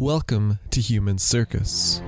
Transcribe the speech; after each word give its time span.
Welcome 0.00 0.60
to 0.70 0.80
Human 0.80 1.18
Circus. 1.18 2.00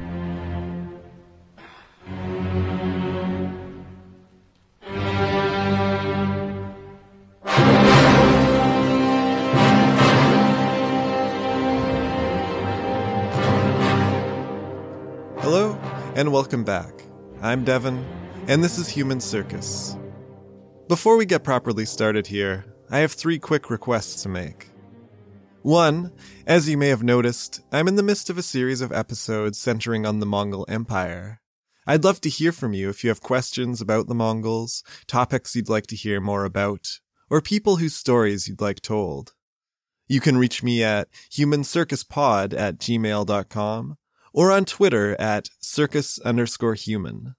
Hello, 15.40 15.76
and 16.14 16.32
welcome 16.32 16.62
back. 16.62 16.92
I'm 17.42 17.64
Devin, 17.64 18.06
and 18.46 18.62
this 18.62 18.78
is 18.78 18.88
Human 18.88 19.18
Circus. 19.20 19.96
Before 20.86 21.16
we 21.16 21.26
get 21.26 21.42
properly 21.42 21.86
started 21.86 22.28
here, 22.28 22.66
I 22.88 22.98
have 22.98 23.10
three 23.10 23.40
quick 23.40 23.68
requests 23.68 24.22
to 24.22 24.28
make. 24.28 24.69
One, 25.62 26.12
as 26.46 26.70
you 26.70 26.78
may 26.78 26.88
have 26.88 27.02
noticed, 27.02 27.60
I'm 27.70 27.86
in 27.86 27.96
the 27.96 28.02
midst 28.02 28.30
of 28.30 28.38
a 28.38 28.42
series 28.42 28.80
of 28.80 28.92
episodes 28.92 29.58
centering 29.58 30.06
on 30.06 30.18
the 30.18 30.24
Mongol 30.24 30.64
Empire. 30.70 31.42
I'd 31.86 32.02
love 32.02 32.22
to 32.22 32.30
hear 32.30 32.50
from 32.50 32.72
you 32.72 32.88
if 32.88 33.04
you 33.04 33.10
have 33.10 33.20
questions 33.20 33.82
about 33.82 34.06
the 34.06 34.14
Mongols, 34.14 34.82
topics 35.06 35.54
you'd 35.54 35.68
like 35.68 35.86
to 35.88 35.96
hear 35.96 36.18
more 36.18 36.46
about, 36.46 37.00
or 37.28 37.42
people 37.42 37.76
whose 37.76 37.94
stories 37.94 38.48
you'd 38.48 38.62
like 38.62 38.80
told. 38.80 39.34
You 40.08 40.18
can 40.18 40.38
reach 40.38 40.62
me 40.62 40.82
at 40.82 41.08
humancircuspod 41.30 42.58
at 42.58 42.78
gmail.com 42.78 43.98
or 44.32 44.50
on 44.50 44.64
Twitter 44.64 45.14
at 45.20 45.50
circus 45.60 46.18
underscore 46.20 46.74
human. 46.74 47.34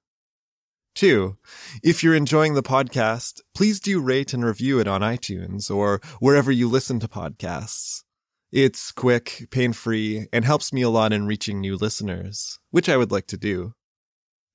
Two, 0.94 1.38
if 1.82 2.04
you're 2.04 2.14
enjoying 2.14 2.54
the 2.54 2.62
podcast, 2.62 3.42
please 3.56 3.80
do 3.80 4.00
rate 4.00 4.32
and 4.32 4.46
review 4.46 4.80
it 4.80 4.88
on 4.88 5.02
iTunes 5.02 5.74
or 5.76 6.02
wherever 6.20 6.52
you 6.52 6.70
listen 6.70 7.00
to 7.00 7.08
podcasts. 7.08 8.04
It's 8.52 8.92
quick, 8.92 9.48
pain 9.50 9.72
free, 9.72 10.28
and 10.34 10.44
helps 10.44 10.74
me 10.74 10.82
a 10.82 10.90
lot 10.90 11.14
in 11.14 11.26
reaching 11.26 11.62
new 11.62 11.78
listeners, 11.78 12.60
which 12.70 12.90
I 12.90 12.98
would 12.98 13.10
like 13.10 13.26
to 13.28 13.38
do. 13.38 13.76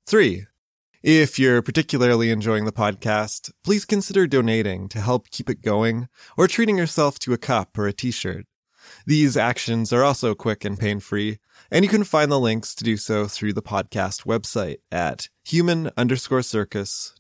Three, 0.07 0.45
if 1.03 1.39
you're 1.39 1.63
particularly 1.63 2.31
enjoying 2.31 2.67
the 2.67 2.73
podcast, 2.73 3.53
please 3.65 3.87
consider 3.87 4.27
donating 4.27 4.91
to 4.91 5.01
help 5.01 5.31
keep 5.31 5.49
it 5.49 5.63
going 5.63 6.09
or 6.37 6.47
treating 6.47 6.77
yourself 6.77 7.19
to 7.21 7.33
a 7.33 7.39
cup 7.39 7.79
or 7.79 7.87
a 7.87 7.93
t-shirt. 7.95 8.45
These 9.07 9.35
actions 9.35 9.95
are 9.95 10.05
also 10.05 10.35
quick 10.35 10.63
and 10.63 10.79
pain 10.79 11.01
free, 11.01 11.39
and 11.71 11.83
you 11.83 11.89
can 11.89 12.05
find 12.05 12.31
the 12.31 12.39
links 12.39 12.75
to 12.75 12.85
do 12.85 12.99
so 12.99 13.27
through 13.27 13.55
the 13.55 13.63
podcast 13.63 14.27
website 14.27 14.77
at 14.93 15.31
human 15.43 15.91
underscore 15.97 16.43
circus. 16.43 17.15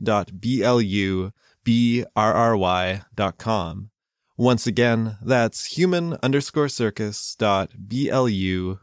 Once 4.38 4.66
again, 4.66 5.16
that's 5.22 5.78
human 5.78 6.18
underscore 6.22 6.68
circus 6.68 7.34
dot 7.38 7.70
B-L-U-B-R-R-Y 7.88 8.78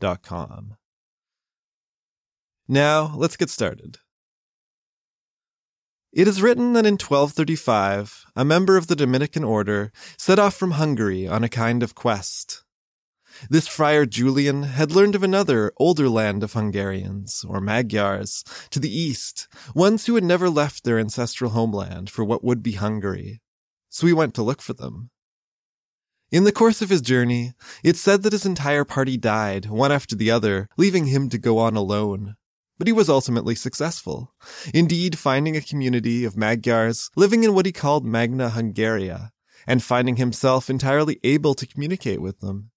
dot 0.00 0.22
com. 0.22 0.76
Now, 2.66 3.14
let's 3.16 3.36
get 3.36 3.48
started. 3.48 3.98
It 6.12 6.26
is 6.26 6.42
written 6.42 6.72
that 6.72 6.84
in 6.84 6.94
1235, 6.94 8.24
a 8.34 8.44
member 8.44 8.76
of 8.76 8.88
the 8.88 8.96
Dominican 8.96 9.44
order 9.44 9.92
set 10.18 10.40
off 10.40 10.56
from 10.56 10.72
Hungary 10.72 11.28
on 11.28 11.44
a 11.44 11.48
kind 11.48 11.84
of 11.84 11.94
quest. 11.94 12.64
This 13.48 13.68
friar 13.68 14.04
Julian 14.04 14.64
had 14.64 14.90
learned 14.90 15.14
of 15.14 15.22
another 15.22 15.72
older 15.76 16.08
land 16.08 16.42
of 16.42 16.54
Hungarians, 16.54 17.44
or 17.48 17.60
Magyars, 17.60 18.42
to 18.70 18.80
the 18.80 18.92
east, 18.92 19.46
ones 19.76 20.06
who 20.06 20.16
had 20.16 20.24
never 20.24 20.50
left 20.50 20.82
their 20.82 20.98
ancestral 20.98 21.52
homeland 21.52 22.10
for 22.10 22.24
what 22.24 22.42
would 22.42 22.64
be 22.64 22.72
Hungary. 22.72 23.40
So 23.90 24.06
he 24.06 24.12
went 24.12 24.34
to 24.34 24.42
look 24.42 24.62
for 24.62 24.72
them. 24.72 25.10
In 26.32 26.44
the 26.44 26.52
course 26.52 26.80
of 26.80 26.90
his 26.90 27.02
journey, 27.02 27.52
it's 27.84 28.00
said 28.00 28.22
that 28.22 28.32
his 28.32 28.46
entire 28.46 28.84
party 28.84 29.16
died, 29.16 29.66
one 29.66 29.92
after 29.92 30.16
the 30.16 30.30
other, 30.30 30.68
leaving 30.78 31.06
him 31.06 31.28
to 31.28 31.38
go 31.38 31.58
on 31.58 31.76
alone. 31.76 32.36
But 32.78 32.86
he 32.86 32.92
was 32.92 33.10
ultimately 33.10 33.54
successful, 33.54 34.32
indeed 34.72 35.18
finding 35.18 35.56
a 35.56 35.60
community 35.60 36.24
of 36.24 36.36
Magyars 36.36 37.10
living 37.16 37.44
in 37.44 37.52
what 37.52 37.66
he 37.66 37.72
called 37.72 38.06
Magna 38.06 38.48
Hungaria, 38.48 39.32
and 39.66 39.82
finding 39.82 40.16
himself 40.16 40.70
entirely 40.70 41.20
able 41.22 41.54
to 41.54 41.66
communicate 41.66 42.22
with 42.22 42.40
them 42.40 42.70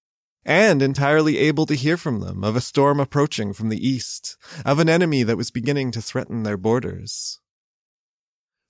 and 0.44 0.82
entirely 0.82 1.38
able 1.38 1.66
to 1.66 1.74
hear 1.74 1.96
from 1.96 2.20
them 2.20 2.44
of 2.44 2.56
a 2.56 2.60
storm 2.60 3.00
approaching 3.00 3.52
from 3.52 3.68
the 3.68 3.86
east, 3.88 4.36
of 4.64 4.78
an 4.78 4.88
enemy 4.88 5.22
that 5.22 5.36
was 5.36 5.50
beginning 5.50 5.90
to 5.90 6.02
threaten 6.02 6.42
their 6.42 6.56
borders. 6.56 7.40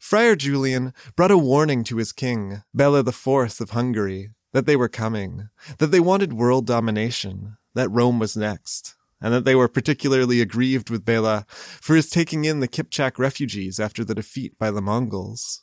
Friar 0.04 0.36
Julian 0.36 0.92
brought 1.16 1.30
a 1.30 1.38
warning 1.38 1.82
to 1.84 1.96
his 1.96 2.12
king, 2.12 2.62
Bela 2.74 3.00
IV 3.00 3.26
of 3.58 3.70
Hungary, 3.70 4.32
that 4.52 4.66
they 4.66 4.76
were 4.76 4.86
coming, 4.86 5.48
that 5.78 5.92
they 5.92 5.98
wanted 5.98 6.34
world 6.34 6.66
domination, 6.66 7.56
that 7.72 7.88
Rome 7.88 8.18
was 8.18 8.36
next, 8.36 8.96
and 9.18 9.32
that 9.32 9.46
they 9.46 9.54
were 9.54 9.66
particularly 9.66 10.42
aggrieved 10.42 10.90
with 10.90 11.06
Bela 11.06 11.46
for 11.48 11.96
his 11.96 12.10
taking 12.10 12.44
in 12.44 12.60
the 12.60 12.68
Kipchak 12.68 13.18
refugees 13.18 13.80
after 13.80 14.04
the 14.04 14.14
defeat 14.14 14.58
by 14.58 14.70
the 14.70 14.82
Mongols. 14.82 15.62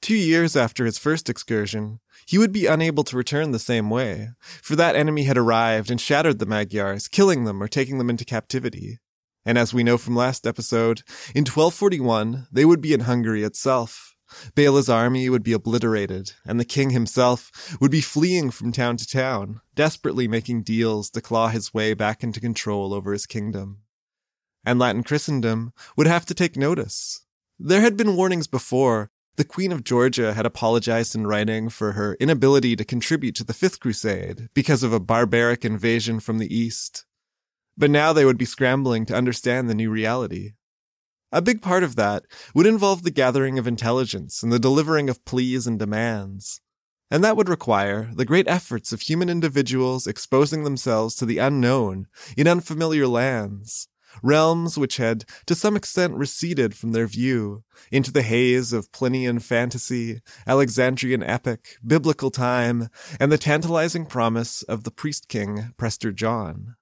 Two 0.00 0.14
years 0.14 0.54
after 0.54 0.84
his 0.84 0.96
first 0.96 1.28
excursion, 1.28 1.98
he 2.24 2.38
would 2.38 2.52
be 2.52 2.66
unable 2.66 3.02
to 3.02 3.16
return 3.16 3.50
the 3.50 3.58
same 3.58 3.90
way, 3.90 4.28
for 4.62 4.76
that 4.76 4.94
enemy 4.94 5.24
had 5.24 5.36
arrived 5.36 5.90
and 5.90 6.00
shattered 6.00 6.38
the 6.38 6.46
Magyars, 6.46 7.08
killing 7.08 7.42
them 7.42 7.60
or 7.60 7.66
taking 7.66 7.98
them 7.98 8.08
into 8.08 8.24
captivity. 8.24 9.00
And 9.44 9.58
as 9.58 9.74
we 9.74 9.82
know 9.82 9.98
from 9.98 10.14
last 10.14 10.46
episode, 10.46 11.02
in 11.34 11.42
1241, 11.42 12.46
they 12.52 12.64
would 12.64 12.80
be 12.80 12.92
in 12.92 13.00
Hungary 13.00 13.42
itself. 13.42 14.14
Bela's 14.54 14.88
army 14.88 15.28
would 15.28 15.42
be 15.42 15.52
obliterated, 15.52 16.32
and 16.46 16.58
the 16.58 16.64
king 16.64 16.90
himself 16.90 17.76
would 17.80 17.90
be 17.90 18.00
fleeing 18.00 18.50
from 18.50 18.72
town 18.72 18.96
to 18.96 19.06
town, 19.06 19.60
desperately 19.74 20.26
making 20.26 20.62
deals 20.62 21.10
to 21.10 21.20
claw 21.20 21.48
his 21.48 21.74
way 21.74 21.92
back 21.92 22.22
into 22.22 22.40
control 22.40 22.94
over 22.94 23.12
his 23.12 23.26
kingdom. 23.26 23.82
And 24.64 24.78
Latin 24.78 25.02
Christendom 25.02 25.72
would 25.96 26.06
have 26.06 26.24
to 26.26 26.34
take 26.34 26.56
notice. 26.56 27.26
There 27.58 27.80
had 27.80 27.96
been 27.96 28.16
warnings 28.16 28.46
before 28.46 29.10
the 29.36 29.44
Queen 29.44 29.72
of 29.72 29.82
Georgia 29.82 30.34
had 30.34 30.44
apologized 30.44 31.14
in 31.14 31.26
writing 31.26 31.70
for 31.70 31.92
her 31.92 32.16
inability 32.20 32.76
to 32.76 32.84
contribute 32.84 33.34
to 33.36 33.44
the 33.44 33.54
Fifth 33.54 33.80
Crusade 33.80 34.48
because 34.52 34.82
of 34.82 34.92
a 34.92 35.00
barbaric 35.00 35.64
invasion 35.64 36.20
from 36.20 36.38
the 36.38 36.54
East. 36.54 37.06
But 37.76 37.90
now 37.90 38.12
they 38.12 38.24
would 38.24 38.38
be 38.38 38.44
scrambling 38.44 39.06
to 39.06 39.16
understand 39.16 39.68
the 39.68 39.74
new 39.74 39.90
reality. 39.90 40.52
A 41.30 41.40
big 41.40 41.62
part 41.62 41.82
of 41.82 41.96
that 41.96 42.24
would 42.54 42.66
involve 42.66 43.02
the 43.02 43.10
gathering 43.10 43.58
of 43.58 43.66
intelligence 43.66 44.42
and 44.42 44.52
the 44.52 44.58
delivering 44.58 45.08
of 45.08 45.24
pleas 45.24 45.66
and 45.66 45.78
demands. 45.78 46.60
And 47.10 47.24
that 47.24 47.36
would 47.36 47.48
require 47.48 48.10
the 48.14 48.26
great 48.26 48.48
efforts 48.48 48.92
of 48.92 49.02
human 49.02 49.28
individuals 49.28 50.06
exposing 50.06 50.64
themselves 50.64 51.14
to 51.16 51.26
the 51.26 51.38
unknown 51.38 52.06
in 52.36 52.46
unfamiliar 52.46 53.06
lands, 53.06 53.88
realms 54.22 54.76
which 54.76 54.98
had 54.98 55.24
to 55.46 55.54
some 55.54 55.76
extent 55.76 56.14
receded 56.14 56.74
from 56.74 56.92
their 56.92 57.06
view 57.06 57.64
into 57.90 58.12
the 58.12 58.22
haze 58.22 58.72
of 58.72 58.92
Plinian 58.92 59.40
fantasy, 59.40 60.20
Alexandrian 60.46 61.22
epic, 61.22 61.76
biblical 61.86 62.30
time, 62.30 62.88
and 63.18 63.32
the 63.32 63.38
tantalizing 63.38 64.06
promise 64.06 64.62
of 64.62 64.84
the 64.84 64.90
priest 64.90 65.28
king 65.28 65.72
Prester 65.78 66.12
John. 66.12 66.76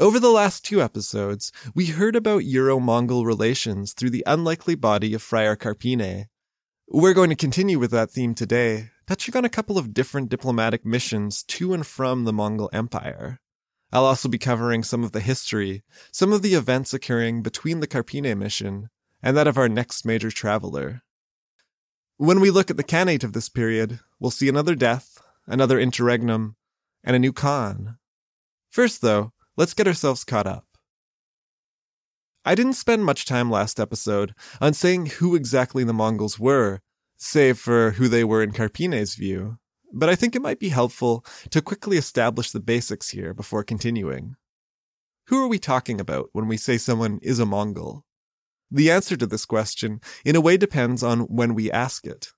Over 0.00 0.20
the 0.20 0.30
last 0.30 0.64
two 0.64 0.80
episodes, 0.80 1.50
we 1.74 1.86
heard 1.86 2.14
about 2.14 2.44
Euro-Mongol 2.44 3.26
relations 3.26 3.92
through 3.92 4.10
the 4.10 4.22
unlikely 4.28 4.76
body 4.76 5.12
of 5.12 5.22
Friar 5.22 5.56
Carpine. 5.56 6.28
We're 6.86 7.14
going 7.14 7.30
to 7.30 7.36
continue 7.36 7.80
with 7.80 7.90
that 7.90 8.12
theme 8.12 8.32
today, 8.36 8.90
touching 9.08 9.36
on 9.36 9.44
a 9.44 9.48
couple 9.48 9.76
of 9.76 9.92
different 9.92 10.28
diplomatic 10.28 10.86
missions 10.86 11.42
to 11.48 11.74
and 11.74 11.84
from 11.84 12.26
the 12.26 12.32
Mongol 12.32 12.70
Empire. 12.72 13.40
I'll 13.92 14.04
also 14.04 14.28
be 14.28 14.38
covering 14.38 14.84
some 14.84 15.02
of 15.02 15.10
the 15.10 15.18
history, 15.18 15.82
some 16.12 16.32
of 16.32 16.42
the 16.42 16.54
events 16.54 16.94
occurring 16.94 17.42
between 17.42 17.80
the 17.80 17.88
Carpine 17.88 18.38
mission 18.38 18.90
and 19.20 19.36
that 19.36 19.48
of 19.48 19.58
our 19.58 19.68
next 19.68 20.04
major 20.04 20.30
traveler. 20.30 21.02
When 22.18 22.38
we 22.38 22.52
look 22.52 22.70
at 22.70 22.76
the 22.76 22.84
Khanate 22.84 23.24
of 23.24 23.32
this 23.32 23.48
period, 23.48 23.98
we'll 24.20 24.30
see 24.30 24.48
another 24.48 24.76
death, 24.76 25.20
another 25.48 25.80
interregnum, 25.80 26.54
and 27.02 27.16
a 27.16 27.18
new 27.18 27.32
Khan. 27.32 27.98
First, 28.70 29.00
though, 29.02 29.32
let's 29.58 29.74
get 29.74 29.86
ourselves 29.86 30.24
caught 30.24 30.46
up. 30.46 30.64
I 32.46 32.54
didn't 32.54 32.72
spend 32.72 33.04
much 33.04 33.26
time 33.26 33.50
last 33.50 33.78
episode 33.78 34.34
on 34.58 34.72
saying 34.72 35.06
who 35.18 35.36
exactly 35.36 35.84
the 35.84 35.92
Mongols 35.92 36.38
were, 36.38 36.80
save 37.18 37.58
for 37.58 37.90
who 37.90 38.08
they 38.08 38.24
were 38.24 38.42
in 38.42 38.52
Carpine's 38.52 39.14
view 39.14 39.58
but 39.92 40.08
I 40.08 40.14
think 40.14 40.34
it 40.34 40.42
might 40.42 40.58
be 40.58 40.68
helpful 40.68 41.24
to 41.50 41.62
quickly 41.62 41.96
establish 41.96 42.50
the 42.50 42.60
basics 42.60 43.10
here 43.10 43.32
before 43.32 43.64
continuing. 43.64 44.36
Who 45.28 45.42
are 45.42 45.48
we 45.48 45.58
talking 45.58 46.00
about 46.00 46.30
when 46.32 46.48
we 46.48 46.56
say 46.56 46.78
someone 46.78 47.18
is 47.22 47.38
a 47.38 47.46
Mongol? 47.46 48.04
The 48.70 48.90
answer 48.90 49.16
to 49.16 49.26
this 49.26 49.46
question, 49.46 50.00
in 50.24 50.36
a 50.36 50.40
way, 50.40 50.56
depends 50.56 51.02
on 51.02 51.20
when 51.20 51.54
we 51.54 51.70
ask 51.70 52.06
it. 52.06 52.28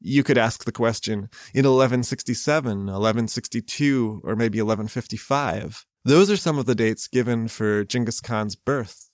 You 0.00 0.22
could 0.22 0.38
ask 0.38 0.64
the 0.64 0.72
question 0.72 1.28
in 1.52 1.64
1167, 1.64 2.86
1162, 2.86 4.20
or 4.22 4.36
maybe 4.36 4.60
1155. 4.60 5.84
Those 6.08 6.30
are 6.30 6.38
some 6.38 6.58
of 6.58 6.64
the 6.64 6.74
dates 6.74 7.06
given 7.06 7.48
for 7.48 7.84
Genghis 7.84 8.22
Khan's 8.22 8.56
birth. 8.56 9.10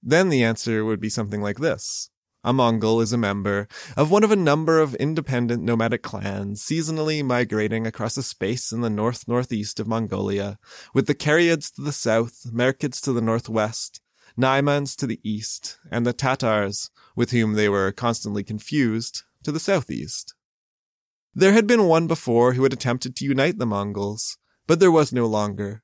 Then 0.00 0.28
the 0.28 0.44
answer 0.44 0.84
would 0.84 1.00
be 1.00 1.08
something 1.08 1.42
like 1.42 1.58
this 1.58 2.08
A 2.44 2.52
Mongol 2.52 3.00
is 3.00 3.12
a 3.12 3.18
member 3.18 3.66
of 3.96 4.12
one 4.12 4.22
of 4.22 4.30
a 4.30 4.36
number 4.36 4.78
of 4.78 4.94
independent 4.94 5.64
nomadic 5.64 6.04
clans 6.04 6.62
seasonally 6.62 7.24
migrating 7.24 7.84
across 7.84 8.16
a 8.16 8.22
space 8.22 8.70
in 8.70 8.80
the 8.80 8.88
north-northeast 8.88 9.80
of 9.80 9.88
Mongolia, 9.88 10.60
with 10.94 11.08
the 11.08 11.16
Karyots 11.16 11.74
to 11.74 11.82
the 11.82 11.90
south, 11.90 12.46
Merkids 12.52 13.00
to 13.00 13.12
the 13.12 13.20
northwest, 13.20 14.00
Naimans 14.38 14.94
to 14.98 15.08
the 15.08 15.18
east, 15.24 15.80
and 15.90 16.06
the 16.06 16.12
Tatars, 16.12 16.90
with 17.16 17.32
whom 17.32 17.54
they 17.54 17.68
were 17.68 17.90
constantly 17.90 18.44
confused, 18.44 19.24
to 19.42 19.50
the 19.50 19.58
southeast. 19.58 20.36
There 21.34 21.54
had 21.54 21.66
been 21.66 21.88
one 21.88 22.06
before 22.06 22.52
who 22.52 22.62
had 22.62 22.72
attempted 22.72 23.16
to 23.16 23.24
unite 23.24 23.58
the 23.58 23.66
Mongols, 23.66 24.38
but 24.68 24.78
there 24.78 24.92
was 24.92 25.12
no 25.12 25.26
longer. 25.26 25.82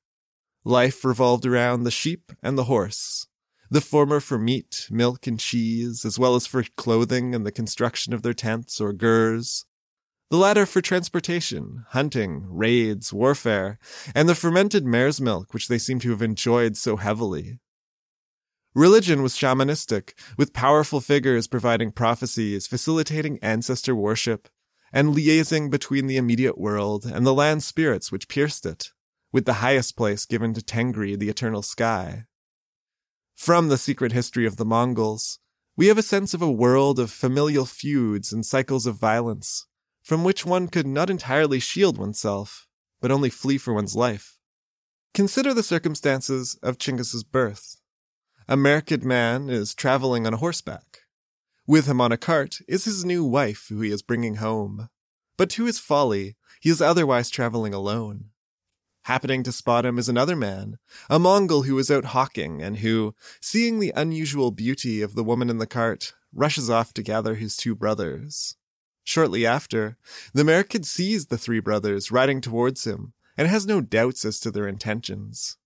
Life 0.64 1.04
revolved 1.06 1.46
around 1.46 1.84
the 1.84 1.90
sheep 1.90 2.32
and 2.42 2.58
the 2.58 2.64
horse, 2.64 3.26
the 3.70 3.80
former 3.80 4.20
for 4.20 4.36
meat, 4.36 4.86
milk, 4.90 5.26
and 5.26 5.40
cheese, 5.40 6.04
as 6.04 6.18
well 6.18 6.34
as 6.34 6.46
for 6.46 6.64
clothing 6.76 7.34
and 7.34 7.46
the 7.46 7.52
construction 7.52 8.12
of 8.12 8.22
their 8.22 8.34
tents 8.34 8.78
or 8.78 8.92
gers. 8.92 9.64
The 10.28 10.36
latter 10.36 10.66
for 10.66 10.82
transportation, 10.82 11.86
hunting, 11.88 12.44
raids, 12.46 13.10
warfare, 13.10 13.78
and 14.14 14.28
the 14.28 14.34
fermented 14.34 14.84
mare's 14.84 15.18
milk 15.18 15.54
which 15.54 15.68
they 15.68 15.78
seem 15.78 15.98
to 16.00 16.10
have 16.10 16.22
enjoyed 16.22 16.76
so 16.76 16.96
heavily. 16.96 17.58
Religion 18.74 19.22
was 19.22 19.34
shamanistic, 19.34 20.12
with 20.36 20.52
powerful 20.52 21.00
figures 21.00 21.48
providing 21.48 21.90
prophecies, 21.90 22.66
facilitating 22.66 23.38
ancestor 23.40 23.96
worship, 23.96 24.48
and 24.92 25.14
liaising 25.14 25.70
between 25.70 26.06
the 26.06 26.18
immediate 26.18 26.58
world 26.58 27.06
and 27.06 27.26
the 27.26 27.34
land 27.34 27.62
spirits 27.62 28.12
which 28.12 28.28
pierced 28.28 28.66
it, 28.66 28.90
with 29.32 29.44
the 29.44 29.54
highest 29.54 29.96
place 29.96 30.26
given 30.26 30.54
to 30.54 30.60
Tengri, 30.60 31.18
the 31.18 31.28
eternal 31.28 31.62
sky. 31.62 32.24
From 33.34 33.68
the 33.68 33.78
secret 33.78 34.12
history 34.12 34.46
of 34.46 34.56
the 34.56 34.64
Mongols, 34.64 35.38
we 35.76 35.86
have 35.86 35.98
a 35.98 36.02
sense 36.02 36.34
of 36.34 36.42
a 36.42 36.50
world 36.50 36.98
of 36.98 37.10
familial 37.10 37.64
feuds 37.64 38.32
and 38.32 38.44
cycles 38.44 38.86
of 38.86 38.98
violence, 38.98 39.66
from 40.02 40.24
which 40.24 40.44
one 40.44 40.68
could 40.68 40.86
not 40.86 41.10
entirely 41.10 41.60
shield 41.60 41.96
oneself, 41.96 42.66
but 43.00 43.10
only 43.10 43.30
flee 43.30 43.56
for 43.56 43.72
one's 43.72 43.96
life. 43.96 44.38
Consider 45.14 45.54
the 45.54 45.62
circumstances 45.62 46.58
of 46.62 46.78
Chinggis's 46.78 47.24
birth. 47.24 47.80
A 48.48 48.56
Merkid 48.56 49.04
man 49.04 49.48
is 49.48 49.74
traveling 49.74 50.26
on 50.26 50.34
horseback. 50.34 51.00
With 51.66 51.86
him 51.86 52.00
on 52.00 52.12
a 52.12 52.16
cart 52.16 52.58
is 52.66 52.84
his 52.84 53.04
new 53.04 53.24
wife 53.24 53.66
who 53.68 53.80
he 53.80 53.90
is 53.90 54.02
bringing 54.02 54.36
home. 54.36 54.88
But 55.36 55.50
to 55.50 55.66
his 55.66 55.78
folly, 55.78 56.36
he 56.60 56.68
is 56.68 56.82
otherwise 56.82 57.30
traveling 57.30 57.72
alone. 57.72 58.29
Happening 59.04 59.42
to 59.44 59.52
spot 59.52 59.86
him 59.86 59.98
is 59.98 60.08
another 60.08 60.36
man, 60.36 60.78
a 61.08 61.18
Mongol 61.18 61.62
who 61.62 61.78
is 61.78 61.90
out 61.90 62.06
hawking 62.06 62.62
and 62.62 62.78
who, 62.78 63.14
seeing 63.40 63.80
the 63.80 63.92
unusual 63.96 64.50
beauty 64.50 65.00
of 65.00 65.14
the 65.14 65.24
woman 65.24 65.48
in 65.48 65.58
the 65.58 65.66
cart, 65.66 66.14
rushes 66.32 66.68
off 66.68 66.92
to 66.94 67.02
gather 67.02 67.34
his 67.34 67.56
two 67.56 67.74
brothers. 67.74 68.56
Shortly 69.02 69.46
after, 69.46 69.96
the 70.34 70.44
Merkid 70.44 70.84
sees 70.84 71.26
the 71.26 71.38
three 71.38 71.60
brothers 71.60 72.12
riding 72.12 72.40
towards 72.40 72.86
him 72.86 73.14
and 73.36 73.48
has 73.48 73.66
no 73.66 73.80
doubts 73.80 74.24
as 74.24 74.38
to 74.40 74.50
their 74.50 74.68
intentions. 74.68 75.56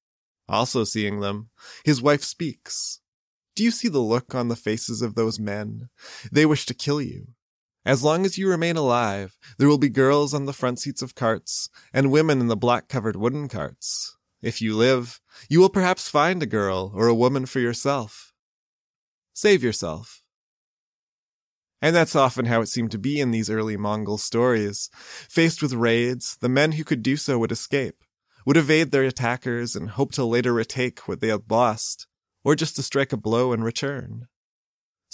Also 0.49 0.85
seeing 0.85 1.21
them, 1.21 1.51
his 1.85 2.01
wife 2.01 2.23
speaks. 2.23 3.01
Do 3.57 3.65
you 3.65 3.71
see 3.71 3.89
the 3.89 3.99
look 3.99 4.35
on 4.35 4.49
the 4.49 4.57
faces 4.57 5.03
of 5.03 5.15
those 5.15 5.39
men? 5.39 5.89
They 6.31 6.47
wish 6.47 6.67
to 6.67 6.75
kill 6.75 7.01
you. 7.03 7.34
As 7.87 8.03
long 8.03 8.25
as 8.25 8.39
you 8.39 8.49
remain 8.49 8.77
alive, 8.77 9.37
there 9.59 9.69
will 9.69 9.79
be 9.79 9.91
girls 9.91 10.33
on 10.33 10.47
the 10.47 10.55
front 10.55 10.79
seats 10.79 11.03
of 11.03 11.15
carts 11.15 11.69
and 11.93 12.11
women 12.11 12.41
in 12.41 12.49
the 12.49 12.57
black 12.57 12.89
covered 12.89 13.17
wooden 13.17 13.47
carts. 13.47 14.17
If 14.41 14.63
you 14.63 14.75
live, 14.75 15.21
you 15.49 15.61
will 15.61 15.69
perhaps 15.69 16.09
find 16.09 16.43
a 16.43 16.47
girl 16.47 16.93
or 16.95 17.09
a 17.09 17.15
woman 17.15 17.45
for 17.45 17.61
yourself. 17.61 18.33
Save 19.35 19.63
yourself. 19.63 20.23
And 21.83 21.95
that's 21.95 22.17
often 22.17 22.47
how 22.47 22.63
it 22.63 22.69
seemed 22.69 22.91
to 22.93 22.99
be 22.99 23.21
in 23.21 23.31
these 23.31 23.51
early 23.51 23.77
Mongol 23.77 24.17
stories. 24.17 24.89
Faced 24.95 25.61
with 25.61 25.75
raids, 25.75 26.39
the 26.41 26.49
men 26.49 26.73
who 26.73 26.85
could 26.85 27.03
do 27.03 27.19
so 27.19 27.39
would 27.39 27.53
escape, 27.53 28.03
would 28.47 28.57
evade 28.57 28.91
their 28.91 29.03
attackers 29.03 29.77
and 29.77 29.91
hope 29.91 30.13
to 30.13 30.25
later 30.25 30.55
retake 30.55 31.07
what 31.07 31.21
they 31.21 31.29
had 31.29 31.51
lost, 31.51 32.07
or 32.43 32.55
just 32.55 32.77
to 32.77 32.83
strike 32.83 33.13
a 33.13 33.19
blow 33.19 33.53
and 33.53 33.63
return. 33.63 34.29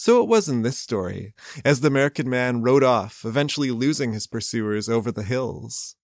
So 0.02 0.22
it 0.22 0.28
was 0.28 0.48
in 0.48 0.62
this 0.62 0.78
story, 0.78 1.34
as 1.62 1.82
the 1.82 1.90
Merkid 1.90 2.24
man 2.24 2.62
rode 2.62 2.82
off, 2.82 3.22
eventually 3.22 3.70
losing 3.70 4.14
his 4.14 4.26
pursuers 4.26 4.88
over 4.88 5.12
the 5.12 5.22
hills. 5.22 5.94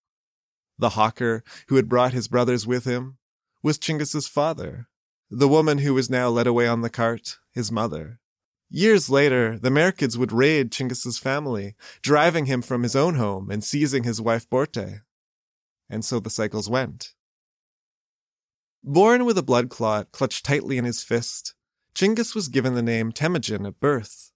The 0.78 0.90
hawker, 0.90 1.42
who 1.68 1.76
had 1.76 1.88
brought 1.88 2.12
his 2.12 2.28
brothers 2.28 2.66
with 2.66 2.84
him, 2.84 3.16
was 3.62 3.78
Chinggis's 3.78 4.28
father. 4.28 4.88
The 5.30 5.48
woman 5.48 5.78
who 5.78 5.94
was 5.94 6.10
now 6.10 6.28
led 6.28 6.46
away 6.46 6.68
on 6.68 6.82
the 6.82 6.90
cart, 6.90 7.38
his 7.54 7.72
mother. 7.72 8.20
Years 8.68 9.08
later, 9.08 9.58
the 9.58 9.70
Merkids 9.70 10.18
would 10.18 10.30
raid 10.30 10.70
Chinggis's 10.70 11.16
family, 11.16 11.74
driving 12.02 12.44
him 12.44 12.60
from 12.60 12.82
his 12.82 12.94
own 12.94 13.14
home 13.14 13.50
and 13.50 13.64
seizing 13.64 14.02
his 14.04 14.20
wife 14.20 14.46
Borte. 14.50 15.00
And 15.88 16.04
so 16.04 16.20
the 16.20 16.28
cycles 16.28 16.68
went. 16.68 17.14
Born 18.84 19.24
with 19.24 19.38
a 19.38 19.42
blood 19.42 19.70
clot 19.70 20.12
clutched 20.12 20.44
tightly 20.44 20.76
in 20.76 20.84
his 20.84 21.02
fist, 21.02 21.54
Chinggis 21.96 22.34
was 22.34 22.48
given 22.48 22.74
the 22.74 22.82
name 22.82 23.10
Temujin 23.10 23.64
at 23.64 23.80
birth, 23.80 24.30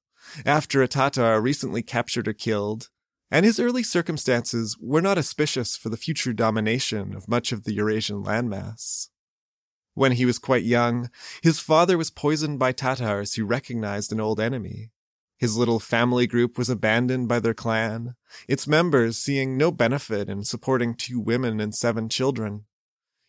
after 0.46 0.82
a 0.82 0.88
Tatar 0.88 1.42
recently 1.42 1.82
captured 1.82 2.26
or 2.26 2.32
killed, 2.32 2.88
and 3.30 3.44
his 3.44 3.60
early 3.60 3.82
circumstances 3.82 4.78
were 4.80 5.02
not 5.02 5.18
auspicious 5.18 5.76
for 5.76 5.90
the 5.90 5.98
future 5.98 6.32
domination 6.32 7.14
of 7.14 7.28
much 7.28 7.52
of 7.52 7.64
the 7.64 7.74
Eurasian 7.74 8.24
landmass. 8.24 9.08
When 9.92 10.12
he 10.12 10.24
was 10.24 10.38
quite 10.38 10.64
young, 10.64 11.10
his 11.42 11.60
father 11.60 11.98
was 11.98 12.10
poisoned 12.10 12.58
by 12.58 12.72
Tatars 12.72 13.34
who 13.34 13.44
recognized 13.44 14.10
an 14.10 14.20
old 14.20 14.40
enemy. 14.40 14.92
His 15.36 15.54
little 15.54 15.80
family 15.80 16.26
group 16.26 16.56
was 16.56 16.70
abandoned 16.70 17.28
by 17.28 17.40
their 17.40 17.52
clan, 17.52 18.14
its 18.48 18.66
members 18.66 19.18
seeing 19.18 19.58
no 19.58 19.70
benefit 19.70 20.30
in 20.30 20.44
supporting 20.44 20.94
two 20.94 21.20
women 21.20 21.60
and 21.60 21.74
seven 21.74 22.08
children. 22.08 22.64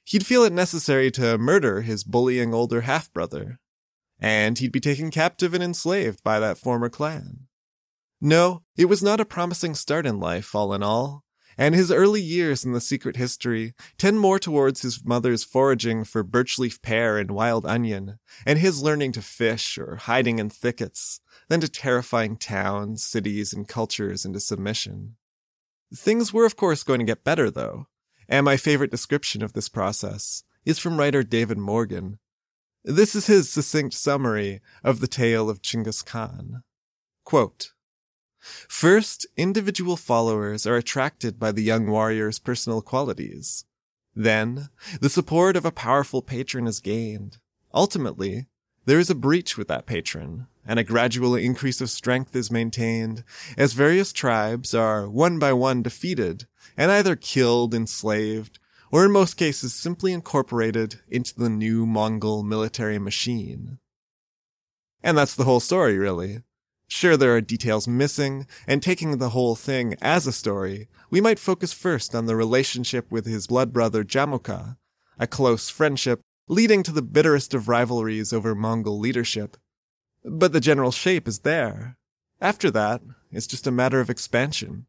He'd 0.06 0.26
feel 0.26 0.46
it 0.46 0.54
necessary 0.54 1.12
to 1.12 1.38
murder 1.38 1.82
his 1.82 2.06
bullying 2.06 2.54
older 2.54 2.82
half 2.82 3.12
brother, 3.12 3.60
and 4.22 4.60
he'd 4.60 4.72
be 4.72 4.80
taken 4.80 5.10
captive 5.10 5.54
and 5.54 5.64
enslaved 5.64 6.24
by 6.24 6.40
that 6.40 6.58
former 6.58 6.90
clan. 6.90 7.48
No, 8.22 8.62
it 8.78 8.86
was 8.86 9.02
not 9.02 9.20
a 9.20 9.26
promising 9.26 9.74
start 9.74 10.06
in 10.06 10.20
life, 10.20 10.54
all 10.54 10.74
in 10.74 10.84
all, 10.84 11.24
and 11.58 11.74
his 11.74 11.92
early 11.92 12.22
years 12.22 12.64
in 12.64 12.72
the 12.72 12.80
secret 12.80 13.16
history 13.16 13.74
tend 13.98 14.20
more 14.20 14.40
towards 14.40 14.84
his 14.84 15.04
mother's 15.04 15.44
foraging 15.44 16.04
for 16.04 16.24
birchleaf 16.24 16.82
pear 16.82 17.18
and 17.18 17.32
wild 17.32 17.66
onion, 17.66 18.20
and 18.46 18.60
his 18.60 18.84
learning 18.84 19.12
to 19.14 19.22
fish 19.22 19.78
or 19.78 19.96
hiding 19.96 20.38
in 20.38 20.50
thickets, 20.50 21.20
than 21.50 21.60
to 21.60 21.68
terrifying 21.68 22.38
towns, 22.38 23.04
cities, 23.04 23.54
and 23.54 23.68
cultures 23.68 24.24
into 24.24 24.40
submission. 24.40 25.16
Things 25.94 26.32
were 26.32 26.46
of 26.46 26.56
course 26.56 26.84
going 26.84 27.00
to 27.00 27.06
get 27.06 27.24
better 27.24 27.50
though, 27.50 27.88
and 28.30 28.46
my 28.46 28.56
favorite 28.56 28.92
description 28.92 29.42
of 29.42 29.54
this 29.54 29.68
process 29.68 30.44
is 30.64 30.80
from 30.80 30.98
writer 30.98 31.24
David 31.24 31.58
Morgan, 31.58 32.20
this 32.84 33.16
is 33.16 33.28
his 33.28 33.50
succinct 33.50 33.94
summary 33.94 34.62
of 34.84 35.00
the 35.00 35.08
tale 35.08 35.50
of 35.50 35.62
Chinggis 35.62 36.06
Khan. 36.06 36.64
Quote, 37.24 37.74
First, 38.40 39.28
individual 39.38 39.96
followers 39.96 40.66
are 40.66 40.76
attracted 40.76 41.40
by 41.40 41.52
the 41.52 41.62
young 41.62 41.88
warrior's 41.88 42.40
personal 42.40 42.82
qualities. 42.82 43.66
Then, 44.16 44.70
the 45.00 45.10
support 45.10 45.56
of 45.56 45.64
a 45.64 45.72
powerful 45.72 46.22
patron 46.22 46.66
is 46.66 46.80
gained. 46.80 47.38
Ultimately, 47.74 48.48
there 48.86 49.00
is 49.00 49.12
a 49.12 49.16
breach 49.16 49.58
with 49.58 49.68
that 49.68 49.86
patron, 49.86 50.48
and 50.66 50.80
a 50.80 50.84
gradual 50.84 51.36
increase 51.36 51.82
of 51.82 51.90
strength 51.92 52.36
is 52.36 52.52
maintained 52.52 53.24
as 53.58 53.74
various 53.74 54.12
tribes 54.12 54.74
are 54.74 55.08
one 55.08 55.38
by 55.38 55.54
one 55.54 55.84
defeated 55.84 56.48
and 56.76 56.92
either 56.92 57.16
killed, 57.16 57.76
enslaved, 57.76 58.60
or 58.92 59.06
in 59.06 59.12
most 59.12 59.36
cases 59.36 59.74
simply 59.74 60.12
incorporated 60.12 61.00
into 61.08 61.34
the 61.36 61.50
new 61.50 61.86
Mongol 61.86 62.44
military 62.44 63.00
machine. 63.00 63.80
And 65.02 65.18
that's 65.18 65.36
the 65.36 65.46
whole 65.46 65.60
story, 65.60 65.98
really. 65.98 66.44
Sure, 66.88 67.16
there 67.16 67.34
are 67.36 67.42
details 67.42 67.88
missing, 67.88 68.46
and 68.68 68.84
taking 68.84 69.18
the 69.18 69.30
whole 69.30 69.56
thing 69.56 69.96
as 70.02 70.28
a 70.28 70.34
story, 70.34 70.90
we 71.10 71.22
might 71.22 71.40
focus 71.40 71.72
first 71.72 72.14
on 72.14 72.26
the 72.26 72.36
relationship 72.36 73.10
with 73.10 73.26
his 73.26 73.48
blood 73.48 73.72
brother 73.72 74.04
Jamuka, 74.04 74.76
a 75.18 75.26
close 75.26 75.70
friendship 75.70 76.20
leading 76.50 76.84
to 76.84 76.92
the 76.92 77.02
bitterest 77.02 77.54
of 77.54 77.70
rivalries 77.70 78.34
over 78.34 78.54
Mongol 78.54 79.00
leadership. 79.00 79.56
But 80.26 80.52
the 80.52 80.60
general 80.60 80.92
shape 80.92 81.30
is 81.30 81.40
there. 81.40 81.98
After 82.42 82.70
that, 82.72 83.02
it's 83.32 83.48
just 83.48 83.68
a 83.68 83.72
matter 83.72 84.02
of 84.02 84.10
expansion. 84.10 84.86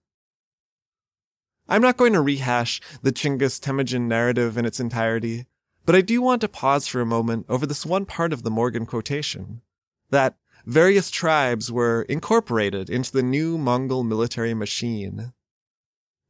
I'm 1.68 1.82
not 1.82 1.96
going 1.96 2.12
to 2.12 2.20
rehash 2.20 2.80
the 3.02 3.12
Chinggis 3.12 3.60
Temujin 3.60 4.08
narrative 4.08 4.58
in 4.58 4.64
its 4.64 4.80
entirety, 4.80 5.46
but 5.86 5.94
I 5.94 6.00
do 6.00 6.20
want 6.20 6.40
to 6.42 6.48
pause 6.48 6.86
for 6.86 7.00
a 7.00 7.06
moment 7.06 7.46
over 7.48 7.66
this 7.66 7.86
one 7.86 8.04
part 8.04 8.32
of 8.32 8.42
the 8.42 8.50
Morgan 8.50 8.86
quotation. 8.86 9.62
That 10.10 10.36
various 10.66 11.10
tribes 11.10 11.70
were 11.70 12.02
incorporated 12.02 12.90
into 12.90 13.12
the 13.12 13.22
new 13.22 13.58
Mongol 13.58 14.04
military 14.04 14.54
machine. 14.54 15.32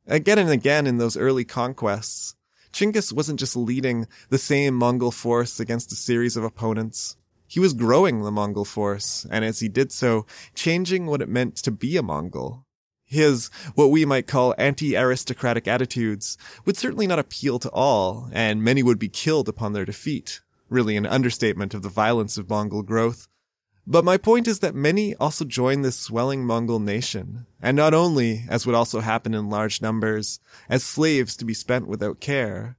Again 0.06 0.38
and 0.38 0.50
again 0.50 0.86
in 0.86 0.98
those 0.98 1.16
early 1.16 1.44
conquests, 1.44 2.34
Chinggis 2.72 3.12
wasn't 3.12 3.38
just 3.38 3.56
leading 3.56 4.06
the 4.30 4.38
same 4.38 4.74
Mongol 4.74 5.10
force 5.10 5.60
against 5.60 5.92
a 5.92 5.96
series 5.96 6.36
of 6.36 6.44
opponents. 6.44 7.16
He 7.46 7.60
was 7.60 7.74
growing 7.74 8.22
the 8.22 8.30
Mongol 8.30 8.64
force, 8.64 9.26
and 9.30 9.44
as 9.44 9.60
he 9.60 9.68
did 9.68 9.92
so, 9.92 10.26
changing 10.54 11.06
what 11.06 11.20
it 11.20 11.28
meant 11.28 11.56
to 11.56 11.70
be 11.70 11.96
a 11.98 12.02
Mongol. 12.02 12.64
His, 13.12 13.50
what 13.74 13.90
we 13.90 14.06
might 14.06 14.26
call 14.26 14.54
anti-aristocratic 14.56 15.68
attitudes, 15.68 16.38
would 16.64 16.78
certainly 16.78 17.06
not 17.06 17.18
appeal 17.18 17.58
to 17.58 17.68
all, 17.68 18.30
and 18.32 18.64
many 18.64 18.82
would 18.82 18.98
be 18.98 19.10
killed 19.10 19.50
upon 19.50 19.74
their 19.74 19.84
defeat. 19.84 20.40
Really 20.70 20.96
an 20.96 21.04
understatement 21.04 21.74
of 21.74 21.82
the 21.82 21.90
violence 21.90 22.38
of 22.38 22.48
Mongol 22.48 22.82
growth. 22.82 23.28
But 23.86 24.06
my 24.06 24.16
point 24.16 24.48
is 24.48 24.60
that 24.60 24.74
many 24.74 25.14
also 25.16 25.44
joined 25.44 25.84
this 25.84 25.98
swelling 25.98 26.46
Mongol 26.46 26.80
nation, 26.80 27.44
and 27.60 27.76
not 27.76 27.92
only, 27.92 28.46
as 28.48 28.64
would 28.64 28.74
also 28.74 29.00
happen 29.00 29.34
in 29.34 29.50
large 29.50 29.82
numbers, 29.82 30.40
as 30.70 30.82
slaves 30.82 31.36
to 31.36 31.44
be 31.44 31.52
spent 31.52 31.86
without 31.86 32.18
care. 32.18 32.78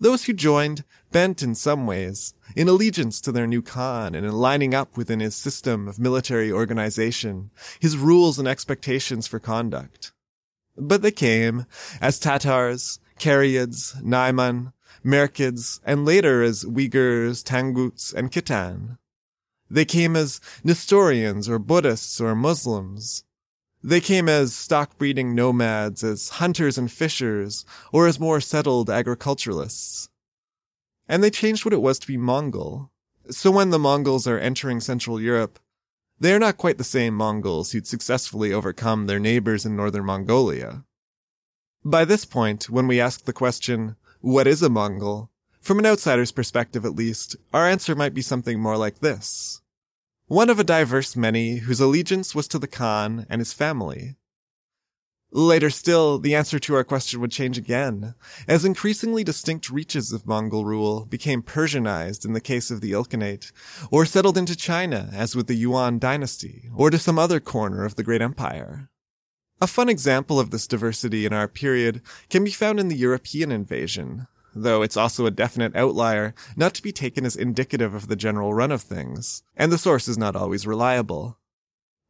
Those 0.00 0.24
who 0.24 0.32
joined 0.32 0.82
bent 1.14 1.44
in 1.44 1.54
some 1.54 1.86
ways, 1.86 2.34
in 2.56 2.68
allegiance 2.68 3.20
to 3.20 3.30
their 3.30 3.46
new 3.46 3.62
Khan 3.62 4.16
and 4.16 4.26
in 4.26 4.32
lining 4.32 4.74
up 4.74 4.96
within 4.96 5.20
his 5.20 5.36
system 5.36 5.86
of 5.86 5.96
military 5.96 6.50
organization, 6.50 7.52
his 7.78 7.96
rules 7.96 8.36
and 8.40 8.48
expectations 8.48 9.28
for 9.28 9.38
conduct. 9.38 10.10
But 10.76 11.02
they 11.02 11.12
came 11.12 11.66
as 12.00 12.18
Tatars, 12.18 12.98
Karyots, 13.20 14.02
Naiman, 14.02 14.72
Merkids, 15.04 15.78
and 15.84 16.04
later 16.04 16.42
as 16.42 16.64
Uyghurs, 16.64 17.44
Tanguts, 17.44 18.12
and 18.12 18.32
Khitan. 18.32 18.98
They 19.70 19.84
came 19.84 20.16
as 20.16 20.40
Nestorians 20.64 21.48
or 21.48 21.60
Buddhists 21.60 22.20
or 22.20 22.34
Muslims. 22.34 23.22
They 23.84 24.00
came 24.00 24.28
as 24.28 24.52
stock 24.52 24.98
breeding 24.98 25.32
nomads, 25.32 26.02
as 26.02 26.40
hunters 26.40 26.76
and 26.76 26.90
fishers, 26.90 27.64
or 27.92 28.08
as 28.08 28.18
more 28.18 28.40
settled 28.40 28.90
agriculturalists. 28.90 30.08
And 31.08 31.22
they 31.22 31.30
changed 31.30 31.64
what 31.64 31.74
it 31.74 31.82
was 31.82 31.98
to 31.98 32.06
be 32.06 32.16
Mongol. 32.16 32.90
So 33.30 33.50
when 33.50 33.70
the 33.70 33.78
Mongols 33.78 34.26
are 34.26 34.38
entering 34.38 34.80
Central 34.80 35.20
Europe, 35.20 35.58
they 36.20 36.32
are 36.32 36.38
not 36.38 36.56
quite 36.56 36.78
the 36.78 36.84
same 36.84 37.14
Mongols 37.14 37.72
who'd 37.72 37.86
successfully 37.86 38.52
overcome 38.52 39.06
their 39.06 39.18
neighbors 39.18 39.66
in 39.66 39.76
northern 39.76 40.04
Mongolia. 40.04 40.84
By 41.84 42.04
this 42.04 42.24
point, 42.24 42.70
when 42.70 42.86
we 42.86 43.00
ask 43.00 43.24
the 43.24 43.32
question, 43.32 43.96
what 44.20 44.46
is 44.46 44.62
a 44.62 44.70
Mongol? 44.70 45.30
From 45.60 45.78
an 45.78 45.86
outsider's 45.86 46.32
perspective 46.32 46.84
at 46.84 46.94
least, 46.94 47.36
our 47.52 47.66
answer 47.66 47.94
might 47.94 48.14
be 48.14 48.22
something 48.22 48.60
more 48.60 48.76
like 48.76 49.00
this. 49.00 49.60
One 50.26 50.48
of 50.48 50.58
a 50.58 50.64
diverse 50.64 51.14
many 51.16 51.56
whose 51.56 51.80
allegiance 51.80 52.34
was 52.34 52.48
to 52.48 52.58
the 52.58 52.66
Khan 52.66 53.26
and 53.28 53.40
his 53.40 53.52
family. 53.52 54.16
Later 55.36 55.68
still, 55.68 56.20
the 56.20 56.36
answer 56.36 56.60
to 56.60 56.76
our 56.76 56.84
question 56.84 57.20
would 57.20 57.32
change 57.32 57.58
again, 57.58 58.14
as 58.46 58.64
increasingly 58.64 59.24
distinct 59.24 59.68
reaches 59.68 60.12
of 60.12 60.28
Mongol 60.28 60.64
rule 60.64 61.06
became 61.06 61.42
Persianized 61.42 62.24
in 62.24 62.34
the 62.34 62.40
case 62.40 62.70
of 62.70 62.80
the 62.80 62.92
Ilkhanate, 62.92 63.50
or 63.90 64.06
settled 64.06 64.38
into 64.38 64.54
China, 64.54 65.10
as 65.12 65.34
with 65.34 65.48
the 65.48 65.56
Yuan 65.56 65.98
dynasty, 65.98 66.70
or 66.72 66.88
to 66.88 67.00
some 67.00 67.18
other 67.18 67.40
corner 67.40 67.84
of 67.84 67.96
the 67.96 68.04
great 68.04 68.22
empire. 68.22 68.90
A 69.60 69.66
fun 69.66 69.88
example 69.88 70.38
of 70.38 70.50
this 70.50 70.68
diversity 70.68 71.26
in 71.26 71.32
our 71.32 71.48
period 71.48 72.00
can 72.30 72.44
be 72.44 72.52
found 72.52 72.78
in 72.78 72.86
the 72.86 72.96
European 72.96 73.50
invasion, 73.50 74.28
though 74.54 74.82
it's 74.82 74.96
also 74.96 75.26
a 75.26 75.32
definite 75.32 75.74
outlier, 75.74 76.32
not 76.54 76.74
to 76.74 76.82
be 76.82 76.92
taken 76.92 77.26
as 77.26 77.34
indicative 77.34 77.92
of 77.92 78.06
the 78.06 78.14
general 78.14 78.54
run 78.54 78.70
of 78.70 78.82
things, 78.82 79.42
and 79.56 79.72
the 79.72 79.78
source 79.78 80.06
is 80.06 80.16
not 80.16 80.36
always 80.36 80.64
reliable. 80.64 81.38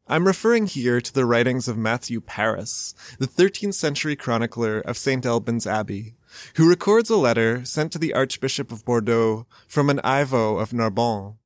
I'm 0.06 0.26
referring 0.26 0.66
here 0.66 1.00
to 1.00 1.14
the 1.14 1.25
writings 1.25 1.66
of 1.66 1.78
Matthew 1.78 2.20
Paris, 2.20 2.94
the 3.18 3.26
13th 3.26 3.73
century 3.73 4.14
chronicler 4.16 4.80
of 4.80 4.99
St. 4.99 5.25
Albans 5.25 5.66
Abbey, 5.66 6.14
who 6.56 6.68
records 6.68 7.08
a 7.08 7.16
letter 7.16 7.64
sent 7.64 7.90
to 7.92 7.99
the 7.99 8.12
Archbishop 8.12 8.70
of 8.70 8.84
Bordeaux 8.84 9.46
from 9.66 9.88
an 9.88 10.00
Ivo 10.00 10.58
of 10.58 10.75
Narbonne. 10.75 11.37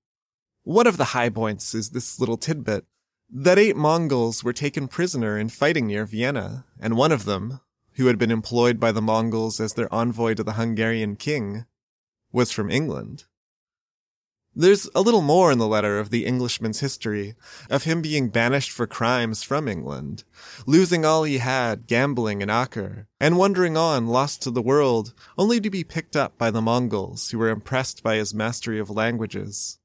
One 0.65 0.89
of 0.89 0.97
the 0.97 1.15
high 1.15 1.29
points 1.29 1.73
is 1.73 1.91
this 1.91 2.19
little 2.19 2.37
tidbit 2.37 2.85
that 3.31 3.61
eight 3.61 3.77
Mongols 3.77 4.43
were 4.43 4.53
taken 4.53 4.89
prisoner 4.89 5.39
in 5.39 5.51
fighting 5.51 5.87
near 5.87 6.05
Vienna, 6.05 6.65
and 6.81 6.97
one 6.97 7.13
of 7.13 7.27
them, 7.27 7.61
who 7.93 8.07
had 8.07 8.19
been 8.19 8.33
employed 8.33 8.81
by 8.81 8.91
the 8.91 9.01
Mongols 9.01 9.61
as 9.61 9.75
their 9.75 9.93
envoy 9.95 10.35
to 10.35 10.43
the 10.43 10.55
Hungarian 10.55 11.15
king, 11.15 11.65
was 12.33 12.51
from 12.51 12.73
England. 12.73 13.25
There's 14.61 14.91
a 14.93 15.03
little 15.03 15.23
more 15.23 15.53
in 15.53 15.59
the 15.59 15.69
letter 15.69 16.01
of 16.01 16.11
the 16.11 16.27
Englishman's 16.27 16.81
history, 16.81 17.37
of 17.71 17.85
him 17.85 18.03
being 18.03 18.29
banished 18.29 18.73
for 18.73 18.89
crimes 18.89 19.45
from 19.45 19.69
England, 19.69 20.25
losing 20.67 21.05
all 21.05 21.23
he 21.23 21.39
had 21.39 21.87
gambling 21.87 22.43
in 22.43 22.51
Acre, 22.51 23.07
and 23.21 23.39
wandering 23.39 23.77
on 23.77 24.09
lost 24.09 24.43
to 24.43 24.51
the 24.51 24.61
world, 24.61 25.15
only 25.39 25.61
to 25.61 25.71
be 25.71 25.85
picked 25.85 26.17
up 26.17 26.37
by 26.37 26.51
the 26.51 26.61
Mongols 26.61 27.31
who 27.31 27.39
were 27.39 27.51
impressed 27.51 28.03
by 28.03 28.17
his 28.17 28.35
mastery 28.35 28.81
of 28.81 28.91
languages. 28.91 29.79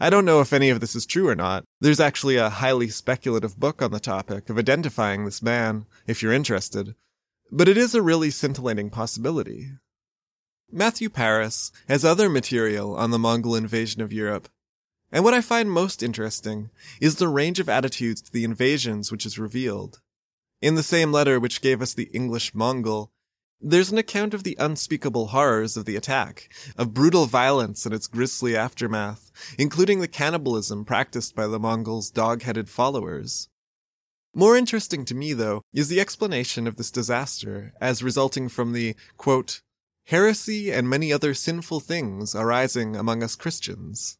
I 0.00 0.10
don't 0.10 0.24
know 0.24 0.40
if 0.40 0.52
any 0.52 0.70
of 0.70 0.80
this 0.80 0.96
is 0.96 1.06
true 1.06 1.28
or 1.28 1.36
not. 1.36 1.62
There's 1.80 2.00
actually 2.00 2.34
a 2.34 2.48
highly 2.48 2.88
speculative 2.88 3.60
book 3.60 3.80
on 3.80 3.92
the 3.92 4.00
topic 4.00 4.50
of 4.50 4.58
identifying 4.58 5.24
this 5.24 5.40
man, 5.40 5.86
if 6.04 6.20
you're 6.20 6.32
interested, 6.32 6.96
but 7.52 7.68
it 7.68 7.78
is 7.78 7.94
a 7.94 8.02
really 8.02 8.30
scintillating 8.30 8.90
possibility. 8.90 9.68
Matthew 10.70 11.08
Paris 11.08 11.72
has 11.88 12.04
other 12.04 12.28
material 12.28 12.94
on 12.94 13.10
the 13.10 13.18
Mongol 13.18 13.56
invasion 13.56 14.02
of 14.02 14.12
Europe, 14.12 14.50
and 15.10 15.24
what 15.24 15.32
I 15.32 15.40
find 15.40 15.70
most 15.70 16.02
interesting 16.02 16.68
is 17.00 17.16
the 17.16 17.28
range 17.28 17.58
of 17.58 17.70
attitudes 17.70 18.20
to 18.20 18.30
the 18.32 18.44
invasions 18.44 19.10
which 19.10 19.24
is 19.24 19.38
revealed. 19.38 20.02
In 20.60 20.74
the 20.74 20.82
same 20.82 21.10
letter 21.10 21.40
which 21.40 21.62
gave 21.62 21.80
us 21.80 21.94
the 21.94 22.10
English 22.12 22.54
Mongol, 22.54 23.10
there's 23.62 23.90
an 23.90 23.96
account 23.96 24.34
of 24.34 24.44
the 24.44 24.58
unspeakable 24.60 25.28
horrors 25.28 25.78
of 25.78 25.86
the 25.86 25.96
attack, 25.96 26.52
of 26.76 26.92
brutal 26.92 27.24
violence 27.24 27.86
and 27.86 27.94
its 27.94 28.06
grisly 28.06 28.54
aftermath, 28.54 29.30
including 29.58 30.00
the 30.00 30.06
cannibalism 30.06 30.84
practiced 30.84 31.34
by 31.34 31.46
the 31.46 31.58
Mongols' 31.58 32.10
dog-headed 32.10 32.68
followers. 32.68 33.48
More 34.34 34.54
interesting 34.54 35.06
to 35.06 35.14
me, 35.14 35.32
though, 35.32 35.62
is 35.72 35.88
the 35.88 35.98
explanation 35.98 36.66
of 36.66 36.76
this 36.76 36.90
disaster 36.90 37.72
as 37.80 38.02
resulting 38.02 38.50
from 38.50 38.74
the, 38.74 38.94
quote, 39.16 39.62
heresy 40.08 40.72
and 40.72 40.88
many 40.88 41.12
other 41.12 41.34
sinful 41.34 41.80
things 41.80 42.34
arising 42.34 42.96
among 42.96 43.22
us 43.22 43.36
Christians. 43.36 44.16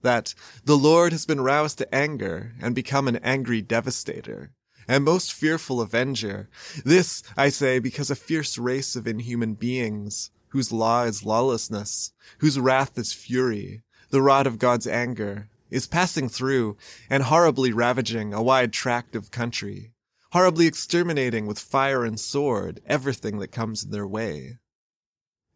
That 0.00 0.34
the 0.64 0.76
Lord 0.76 1.10
has 1.10 1.26
been 1.26 1.40
roused 1.40 1.78
to 1.78 1.94
anger 1.94 2.54
and 2.62 2.76
become 2.76 3.08
an 3.08 3.16
angry 3.16 3.60
devastator, 3.60 4.52
and 4.86 5.02
most 5.02 5.32
fearful 5.32 5.80
avenger. 5.80 6.48
This, 6.84 7.24
I 7.36 7.48
say, 7.48 7.80
because 7.80 8.08
a 8.08 8.14
fierce 8.14 8.56
race 8.56 8.94
of 8.94 9.08
inhuman 9.08 9.54
beings, 9.54 10.30
whose 10.50 10.70
law 10.70 11.02
is 11.04 11.24
lawlessness, 11.24 12.12
whose 12.38 12.60
wrath 12.60 12.96
is 12.96 13.12
fury, 13.12 13.82
the 14.10 14.22
rod 14.22 14.46
of 14.46 14.60
God's 14.60 14.86
anger, 14.86 15.48
is 15.70 15.88
passing 15.88 16.28
through 16.28 16.76
and 17.10 17.24
horribly 17.24 17.72
ravaging 17.72 18.32
a 18.32 18.42
wide 18.42 18.72
tract 18.72 19.16
of 19.16 19.32
country, 19.32 19.90
horribly 20.30 20.66
exterminating 20.66 21.46
with 21.46 21.58
fire 21.58 22.04
and 22.04 22.20
sword 22.20 22.80
everything 22.86 23.40
that 23.40 23.48
comes 23.48 23.82
in 23.82 23.90
their 23.90 24.06
way. 24.06 24.58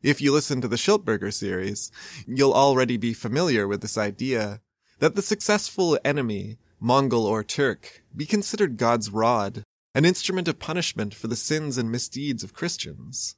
If 0.06 0.20
you 0.20 0.30
listen 0.30 0.60
to 0.60 0.68
the 0.68 0.76
Schiltberger 0.76 1.34
series, 1.34 1.90
you'll 2.28 2.52
already 2.52 2.96
be 2.96 3.12
familiar 3.12 3.66
with 3.66 3.80
this 3.80 3.98
idea 3.98 4.60
that 5.00 5.16
the 5.16 5.20
successful 5.20 5.98
enemy, 6.04 6.58
Mongol 6.78 7.26
or 7.26 7.42
Turk, 7.42 8.04
be 8.14 8.25
considered 8.25 8.76
God's 8.76 9.10
rod, 9.10 9.64
an 9.96 10.04
instrument 10.04 10.46
of 10.46 10.60
punishment 10.60 11.12
for 11.12 11.26
the 11.26 11.34
sins 11.34 11.76
and 11.76 11.90
misdeeds 11.90 12.44
of 12.44 12.54
Christians. 12.54 13.34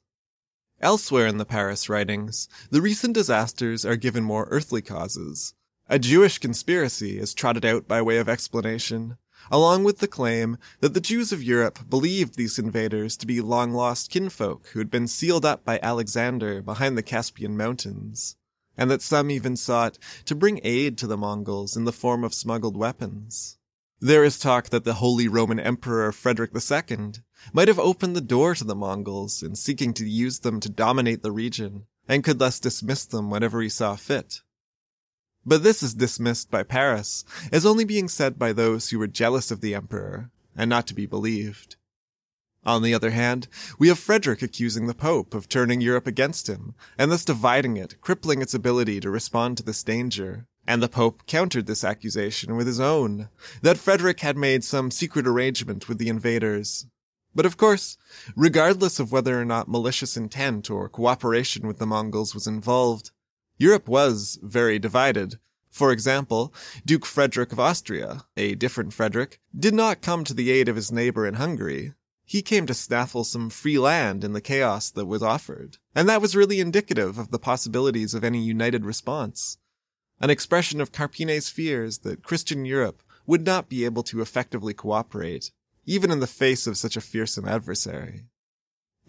Elsewhere 0.79 1.27
in 1.27 1.39
the 1.39 1.47
Paris 1.47 1.89
writings, 1.89 2.51
the 2.71 2.83
recent 2.83 3.15
disasters 3.15 3.87
are 3.87 3.97
given 3.97 4.23
more 4.23 4.47
earthly 4.51 4.83
causes, 4.83 5.55
a 5.89 5.99
Jewish 5.99 6.37
conspiracy 6.37 7.19
is 7.19 7.33
trotted 7.33 7.65
out 7.65 7.89
by 7.89 8.03
way 8.03 8.19
of 8.19 8.29
explanation, 8.29 9.17
along 9.51 9.85
with 9.85 9.99
the 9.99 10.09
claim 10.09 10.59
that 10.81 10.95
the 10.95 11.01
Jews 11.01 11.33
of 11.33 11.43
Europe 11.43 11.89
believed 11.89 12.37
these 12.37 12.59
invaders 12.59 13.17
to 13.17 13.27
be 13.27 13.41
long 13.41 13.73
lost 13.73 14.11
kinfolk 14.11 14.69
who 14.69 14.79
had 14.79 14.91
been 14.91 15.09
sealed 15.09 15.45
up 15.45 15.65
by 15.65 15.79
Alexander 15.83 16.63
behind 16.63 16.97
the 16.97 17.03
Caspian 17.03 17.57
Mountains, 17.57 18.37
and 18.77 18.91
that 18.91 19.03
some 19.03 19.31
even 19.31 19.57
sought 19.57 19.99
to 20.25 20.35
bring 20.35 20.61
aid 20.63 20.99
to 20.99 21.07
the 21.07 21.17
Mongols 21.17 21.77
in 21.77 21.85
the 21.85 21.93
form 21.93 22.25
of 22.25 22.35
smuggled 22.35 22.77
weapons. 22.77 23.59
There 24.01 24.23
is 24.23 24.39
talk 24.39 24.69
that 24.69 24.85
the 24.85 24.95
Holy 24.95 25.27
Roman 25.27 25.59
Emperor 25.59 26.13
Frederick 26.13 26.53
II 26.55 27.13
might 27.53 27.67
have 27.67 27.81
opened 27.81 28.15
the 28.15 28.21
door 28.21 28.55
to 28.55 28.63
the 28.63 28.77
Mongols 28.77 29.43
in 29.43 29.57
seeking 29.57 29.93
to 29.95 30.09
use 30.09 30.39
them 30.39 30.61
to 30.61 30.69
dominate 30.69 31.23
the 31.25 31.33
region, 31.33 31.87
and 32.07 32.23
could 32.23 32.39
thus 32.39 32.61
dismiss 32.61 33.05
them 33.05 33.29
whenever 33.29 33.61
he 33.61 33.69
saw 33.69 33.97
fit. 33.97 34.43
But 35.47 35.63
this 35.63 35.83
is 35.83 35.95
dismissed 35.95 36.51
by 36.51 36.63
Paris 36.63 37.25
as 37.53 37.65
only 37.65 37.85
being 37.85 38.09
said 38.09 38.39
by 38.39 38.53
those 38.53 38.91
who 38.91 38.99
were 38.99 39.07
jealous 39.07 39.51
of 39.51 39.61
the 39.61 39.75
emperor, 39.75 40.31
and 40.57 40.69
not 40.69 40.87
to 40.89 40.95
be 40.95 41.07
believed. 41.07 41.77
On 42.65 42.83
the 42.83 42.93
other 42.93 43.11
hand, 43.11 43.49
we 43.79 43.89
have 43.89 43.99
Frederick 43.99 44.43
accusing 44.43 44.87
the 44.87 44.95
Pope 44.95 45.35
of 45.35 45.49
turning 45.49 45.81
Europe 45.81 46.07
against 46.07 46.49
him, 46.49 46.75
and 46.99 47.11
thus 47.11 47.25
dividing 47.25 47.77
it, 47.77 48.01
crippling 48.01 48.43
its 48.43 48.53
ability 48.53 49.01
to 49.01 49.11
respond 49.11 49.57
to 49.57 49.63
this 49.63 49.83
danger. 49.83 50.47
And 50.67 50.83
the 50.83 50.89
Pope 50.89 51.25
countered 51.27 51.67
this 51.67 51.83
accusation 51.83 52.57
with 52.57 52.67
his 52.67 52.79
own, 52.79 53.31
that 53.63 53.79
Frederick 53.79 54.21
had 54.21 54.37
made 54.37 54.65
some 54.65 54.91
secret 54.91 55.27
arrangement 55.27 55.89
with 55.89 55.97
the 55.97 56.11
invaders. 56.11 56.87
But 57.35 57.47
of 57.47 57.57
course, 57.57 57.97
regardless 58.37 59.01
of 59.01 59.13
whether 59.13 59.41
or 59.41 59.47
not 59.47 59.69
malicious 59.69 60.17
intent 60.17 60.71
or 60.71 60.91
cooperation 60.91 61.67
with 61.67 61.79
the 61.79 61.87
Mongols 61.87 62.35
was 62.35 62.47
involved, 62.47 63.13
Europe 63.59 63.89
was 63.89 64.39
very 64.43 64.79
divided, 64.79 65.39
For 65.71 65.93
example, 65.93 66.53
Duke 66.85 67.07
Frederick 67.07 67.53
of 67.53 67.61
Austria, 67.61 68.25
a 68.37 68.55
different 68.55 68.93
Frederick, 68.93 69.41
did 69.57 69.75
not 69.75 70.03
come 70.03 70.25
to 70.25 70.35
the 70.35 70.51
aid 70.51 70.69
of 70.69 70.77
his 70.77 70.91
neighbor 70.91 71.27
in 71.27 71.35
Hungary. 71.35 71.93
He 72.25 72.43
came 72.43 72.67
to 72.67 72.75
snaffle 72.75 73.25
some 73.25 73.49
free 73.49 73.79
land 73.79 74.25
in 74.25 74.33
the 74.33 74.41
chaos 74.41 74.91
that 74.91 75.07
was 75.07 75.23
offered. 75.23 75.79
And 75.95 76.09
that 76.09 76.21
was 76.21 76.37
really 76.37 76.61
indicative 76.61 77.17
of 77.17 77.31
the 77.31 77.39
possibilities 77.39 78.13
of 78.13 78.25
any 78.25 78.41
united 78.41 78.85
response. 78.85 79.59
An 80.21 80.31
expression 80.31 80.81
of 80.81 80.93
Carpine's 80.93 81.49
fears 81.49 81.99
that 81.99 82.23
Christian 82.23 82.65
Europe 82.65 83.03
would 83.27 83.47
not 83.47 83.69
be 83.69 83.85
able 83.85 84.03
to 84.05 84.21
effectively 84.21 84.75
cooperate, 84.75 85.53
even 85.87 86.11
in 86.11 86.21
the 86.21 86.27
face 86.27 86.67
of 86.67 86.77
such 86.77 86.97
a 86.97 87.01
fearsome 87.01 87.47
adversary. 87.47 88.25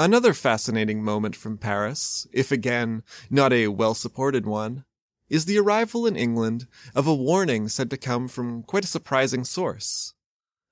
Another 0.01 0.33
fascinating 0.33 1.03
moment 1.03 1.35
from 1.35 1.57
Paris, 1.57 2.25
if 2.31 2.53
again 2.53 3.03
not 3.29 3.51
a 3.51 3.67
well 3.67 3.93
supported 3.93 4.45
one, 4.45 4.85
is 5.27 5.43
the 5.43 5.57
arrival 5.57 6.07
in 6.07 6.15
England 6.15 6.67
of 6.95 7.05
a 7.05 7.13
warning 7.13 7.67
said 7.67 7.89
to 7.89 7.97
come 7.97 8.29
from 8.29 8.63
quite 8.63 8.85
a 8.85 8.87
surprising 8.87 9.43
source. 9.43 10.13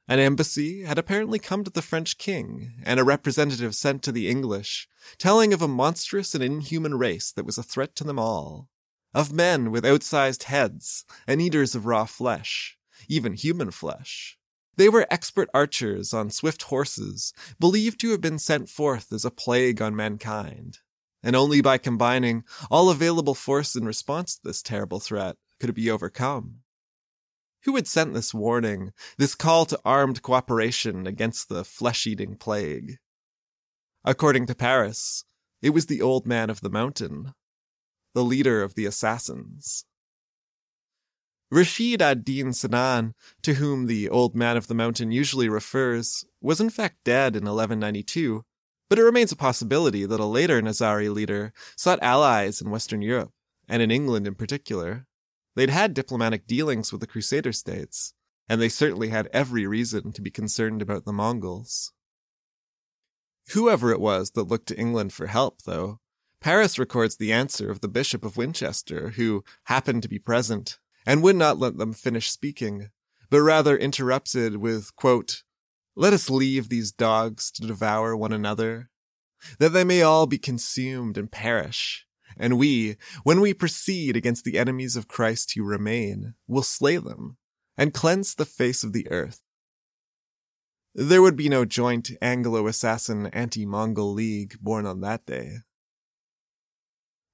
An 0.07 0.19
embassy 0.19 0.83
had 0.83 0.97
apparently 0.97 1.39
come 1.39 1.65
to 1.65 1.69
the 1.69 1.81
French 1.81 2.17
king, 2.17 2.71
and 2.85 3.01
a 3.01 3.03
representative 3.03 3.75
sent 3.75 4.01
to 4.03 4.13
the 4.13 4.29
English, 4.29 4.87
telling 5.17 5.51
of 5.51 5.61
a 5.61 5.67
monstrous 5.67 6.33
and 6.33 6.41
inhuman 6.41 6.97
race 6.97 7.29
that 7.33 7.45
was 7.45 7.57
a 7.57 7.63
threat 7.63 7.97
to 7.97 8.05
them 8.05 8.17
all. 8.17 8.69
Of 9.13 9.33
men 9.33 9.71
with 9.71 9.83
outsized 9.83 10.43
heads, 10.43 11.03
and 11.27 11.41
eaters 11.41 11.75
of 11.75 11.85
raw 11.85 12.05
flesh, 12.05 12.77
even 13.09 13.33
human 13.33 13.71
flesh. 13.71 14.37
They 14.77 14.89
were 14.89 15.07
expert 15.09 15.49
archers 15.53 16.13
on 16.13 16.29
swift 16.29 16.63
horses, 16.63 17.33
believed 17.59 17.99
to 18.01 18.11
have 18.11 18.21
been 18.21 18.39
sent 18.39 18.69
forth 18.69 19.11
as 19.11 19.25
a 19.25 19.31
plague 19.31 19.81
on 19.81 19.95
mankind 19.95 20.79
and 21.23 21.35
only 21.35 21.61
by 21.61 21.77
combining 21.77 22.43
all 22.69 22.89
available 22.89 23.35
force 23.35 23.75
in 23.75 23.85
response 23.85 24.35
to 24.35 24.47
this 24.47 24.61
terrible 24.61 24.99
threat 24.99 25.35
could 25.59 25.69
it 25.69 25.73
be 25.73 25.89
overcome. 25.89 26.59
Who 27.63 27.75
had 27.75 27.87
sent 27.87 28.13
this 28.13 28.33
warning, 28.33 28.93
this 29.17 29.35
call 29.35 29.65
to 29.65 29.79
armed 29.83 30.21
cooperation 30.21 31.05
against 31.05 31.49
the 31.49 31.65
flesh 31.65 32.07
eating 32.07 32.37
plague? 32.37 32.97
According 34.05 34.45
to 34.45 34.55
Paris, 34.55 35.25
it 35.61 35.71
was 35.71 35.87
the 35.87 36.01
old 36.01 36.27
man 36.27 36.49
of 36.49 36.61
the 36.61 36.69
mountain, 36.69 37.33
the 38.13 38.23
leader 38.23 38.63
of 38.63 38.75
the 38.75 38.85
assassins. 38.85 39.83
Rashid 41.49 42.01
ad-Din 42.01 42.53
Sinan, 42.53 43.13
to 43.41 43.55
whom 43.55 43.85
the 43.85 44.09
old 44.09 44.35
man 44.35 44.57
of 44.57 44.67
the 44.67 44.75
mountain 44.75 45.11
usually 45.11 45.47
refers, 45.47 46.25
was 46.41 46.59
in 46.59 46.69
fact 46.69 46.97
dead 47.03 47.35
in 47.35 47.45
1192 47.45 48.43
but 48.89 48.99
it 48.99 49.03
remains 49.03 49.31
a 49.31 49.37
possibility 49.37 50.05
that 50.05 50.19
a 50.19 50.25
later 50.25 50.61
Nizari 50.61 51.13
leader 51.13 51.51
sought 51.75 52.01
allies 52.01 52.61
in 52.61 52.69
Western 52.69 53.01
Europe, 53.01 53.31
and 53.67 53.81
in 53.81 53.91
England 53.91 54.27
in 54.27 54.35
particular. 54.35 55.05
They'd 55.55 55.69
had 55.69 55.93
diplomatic 55.93 56.47
dealings 56.47 56.91
with 56.91 57.01
the 57.01 57.07
Crusader 57.07 57.51
states, 57.51 58.13
and 58.47 58.61
they 58.61 58.69
certainly 58.69 59.09
had 59.09 59.29
every 59.33 59.65
reason 59.67 60.11
to 60.13 60.21
be 60.21 60.31
concerned 60.31 60.81
about 60.81 61.03
the 61.03 61.13
Mongols. 61.13 61.91
Whoever 63.53 63.91
it 63.91 63.99
was 63.99 64.31
that 64.31 64.47
looked 64.47 64.67
to 64.67 64.77
England 64.77 65.13
for 65.13 65.27
help, 65.27 65.63
though, 65.63 65.99
Paris 66.39 66.77
records 66.77 67.17
the 67.17 67.33
answer 67.33 67.71
of 67.71 67.81
the 67.81 67.87
Bishop 67.87 68.23
of 68.23 68.37
Winchester, 68.37 69.11
who 69.11 69.43
happened 69.63 70.03
to 70.03 70.09
be 70.09 70.19
present, 70.19 70.79
and 71.07 71.23
would 71.23 71.37
not 71.37 71.57
let 71.57 71.77
them 71.77 71.93
finish 71.93 72.29
speaking, 72.29 72.89
but 73.29 73.41
rather 73.41 73.77
interrupted 73.77 74.57
with, 74.57 74.93
quote, 74.97 75.43
let 75.95 76.11
us 76.11 76.29
leave 76.29 76.67
these 76.67 76.91
dogs 76.91 77.49
to 77.49 77.65
devour 77.65 78.15
one 78.15 78.33
another, 78.33 78.89
that 79.57 79.69
they 79.69 79.85
may 79.85 80.01
all 80.01 80.27
be 80.27 80.37
consumed 80.37 81.17
and 81.17 81.31
perish. 81.31 82.05
And 82.35 82.59
we, 82.59 82.97
when 83.23 83.39
we 83.39 83.53
proceed 83.53 84.15
against 84.15 84.43
the 84.43 84.59
enemies 84.59 84.95
of 84.95 85.07
Christ 85.07 85.53
who 85.55 85.63
remain, 85.63 86.35
will 86.45 86.61
slay 86.61 86.97
them 86.97 87.37
and 87.77 87.93
cleanse 87.93 88.35
the 88.35 88.45
face 88.45 88.83
of 88.83 88.91
the 88.91 89.09
earth. 89.09 89.39
There 90.93 91.21
would 91.21 91.35
be 91.37 91.47
no 91.47 91.63
joint 91.63 92.11
Anglo-assassin 92.21 93.27
anti-Mongol 93.27 94.13
league 94.13 94.57
born 94.59 94.85
on 94.85 95.01
that 95.01 95.25
day. 95.25 95.59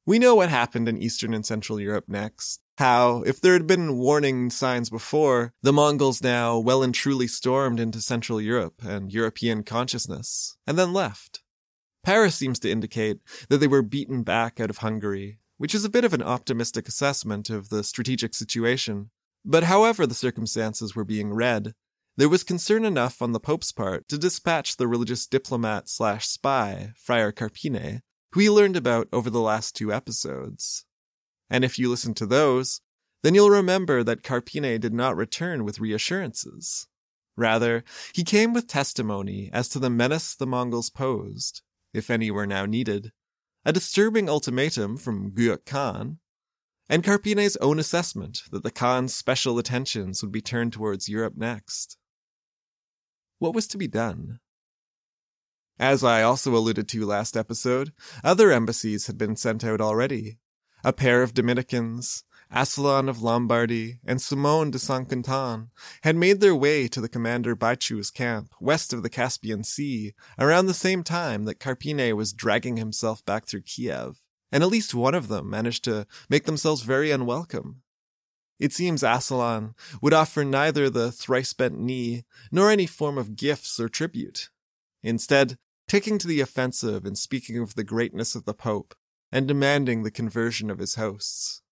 We 0.06 0.20
know 0.20 0.36
what 0.36 0.50
happened 0.50 0.88
in 0.88 1.02
Eastern 1.02 1.34
and 1.34 1.46
Central 1.46 1.80
Europe 1.80 2.06
next. 2.08 2.63
How, 2.78 3.22
if 3.24 3.40
there 3.40 3.54
had 3.54 3.68
been 3.68 3.98
warning 3.98 4.50
signs 4.50 4.90
before, 4.90 5.54
the 5.62 5.72
Mongols 5.72 6.24
now 6.24 6.58
well 6.58 6.82
and 6.82 6.94
truly 6.94 7.28
stormed 7.28 7.80
into 7.80 8.02
Central 8.02 8.42
Europe 8.42 8.82
and 8.84 9.14
European 9.14 9.64
consciousness, 9.64 10.58
and 10.66 10.78
then 10.78 10.92
left. 10.92 11.44
Paris 12.04 12.36
seems 12.36 12.60
to 12.60 12.72
indicate 12.72 13.20
that 13.50 13.60
they 13.60 13.68
were 13.68 13.84
beaten 13.84 14.24
back 14.24 14.60
out 14.60 14.72
of 14.72 14.80
Hungary, 14.80 15.38
which 15.58 15.76
is 15.76 15.86
a 15.86 15.90
bit 15.90 16.04
of 16.04 16.14
an 16.14 16.24
optimistic 16.24 16.88
assessment 16.88 17.50
of 17.50 17.70
the 17.70 17.84
strategic 17.84 18.34
situation. 18.34 19.12
But 19.46 19.66
however 19.66 20.08
the 20.08 20.16
circumstances 20.16 20.96
were 20.96 21.06
being 21.06 21.34
read, 21.34 21.76
there 22.18 22.30
was 22.30 22.44
concern 22.44 22.86
enough 22.86 23.22
on 23.22 23.34
the 23.34 23.40
Pope's 23.40 23.72
part 23.72 24.08
to 24.10 24.18
dispatch 24.18 24.78
the 24.78 24.88
religious 24.88 25.28
diplomat 25.28 25.90
slash 25.90 26.28
spy, 26.28 26.94
Friar 26.98 27.32
Carpine, 27.32 28.02
who 28.32 28.40
we 28.40 28.50
learned 28.50 28.76
about 28.76 29.08
over 29.14 29.30
the 29.30 29.42
last 29.42 29.76
two 29.76 29.94
episodes. 29.94 30.86
And 31.54 31.64
if 31.64 31.78
you 31.78 31.88
listen 31.88 32.16
to 32.16 32.26
those, 32.26 32.82
then 33.22 33.36
you'll 33.36 33.52
remember 33.52 34.04
that 34.04 34.24
Carpine 34.24 34.80
did 34.80 34.92
not 34.92 35.16
return 35.16 35.64
with 35.64 35.80
reassurances. 35.80 36.88
Rather, 37.38 37.84
he 38.12 38.24
came 38.24 38.54
with 38.54 38.66
testimony 38.66 39.52
as 39.54 39.70
to 39.70 39.78
the 39.78 39.92
menace 39.92 40.34
the 40.34 40.48
Mongols 40.48 40.90
posed, 40.90 41.62
if 41.94 42.10
any 42.10 42.32
were 42.32 42.48
now 42.48 42.66
needed, 42.66 43.12
a 43.64 43.72
disturbing 43.72 44.28
ultimatum 44.28 44.98
from 44.98 45.30
Guyuk 45.30 45.64
Khan, 45.64 46.18
and 46.90 47.04
Carpine's 47.04 47.56
own 47.58 47.78
assessment 47.78 48.42
that 48.50 48.64
the 48.64 48.72
Khan's 48.72 49.14
special 49.14 49.60
attentions 49.60 50.24
would 50.24 50.32
be 50.32 50.42
turned 50.42 50.74
towards 50.74 51.08
Europe 51.08 51.36
next. 51.38 51.98
What 53.38 53.54
was 53.54 53.68
to 53.68 53.78
be 53.78 53.88
done? 53.88 54.40
As 55.78 56.04
I 56.04 56.24
also 56.24 56.56
alluded 56.56 56.88
to 56.90 57.06
last 57.06 57.38
episode, 57.38 57.94
other 58.24 58.52
embassies 58.52 59.06
had 59.06 59.20
been 59.20 59.36
sent 59.36 59.64
out 59.64 59.80
already. 59.80 60.40
A 60.86 60.92
pair 60.92 61.24
of 61.24 61.34
Dominicans, 61.34 62.26
Ascelin 62.52 63.08
of 63.08 63.22
Lombardy 63.22 64.00
and 64.04 64.22
Simon 64.22 64.70
de 64.70 64.78
Saint 64.78 65.08
Quentin 65.08 65.70
had 66.02 66.18
made 66.18 66.42
their 66.42 66.54
way 66.54 66.90
to 66.90 67.00
the 67.00 67.08
commander 67.08 67.56
Baichu's 67.56 68.12
camp 68.12 68.54
west 68.60 68.92
of 68.92 69.02
the 69.02 69.10
Caspian 69.10 69.64
Sea 69.64 70.14
around 70.38 70.66
the 70.66 70.74
same 70.74 71.02
time 71.02 71.46
that 71.46 71.62
Carpine 71.62 72.18
was 72.18 72.34
dragging 72.34 72.76
himself 72.76 73.24
back 73.24 73.46
through 73.46 73.62
Kiev, 73.62 74.18
and 74.52 74.62
at 74.62 74.70
least 74.70 74.94
one 74.94 75.16
of 75.16 75.30
them 75.30 75.50
managed 75.50 75.86
to 75.86 76.06
make 76.30 76.44
themselves 76.44 76.82
very 76.82 77.12
unwelcome. 77.12 77.82
It 78.60 78.74
seems 78.74 79.04
Ascelin 79.04 79.76
would 80.02 80.14
offer 80.14 80.44
neither 80.44 80.90
the 80.90 81.14
thrice 81.14 81.54
bent 81.54 81.80
knee 81.80 82.26
nor 82.52 82.70
any 82.70 82.88
form 82.88 83.18
of 83.18 83.38
gifts 83.38 83.80
or 83.80 83.88
tribute. 83.88 84.50
Instead, 85.02 85.58
taking 85.88 86.18
to 86.18 86.28
the 86.28 86.42
offensive 86.42 87.06
and 87.06 87.18
speaking 87.18 87.58
of 87.58 87.76
the 87.76 87.86
greatness 87.86 88.36
of 88.36 88.44
the 88.44 88.54
Pope 88.54 88.94
and 89.34 89.48
demanding 89.48 90.04
the 90.04 90.12
conversion 90.12 90.70
of 90.70 90.78
his 90.78 90.94
hosts. 90.94 91.64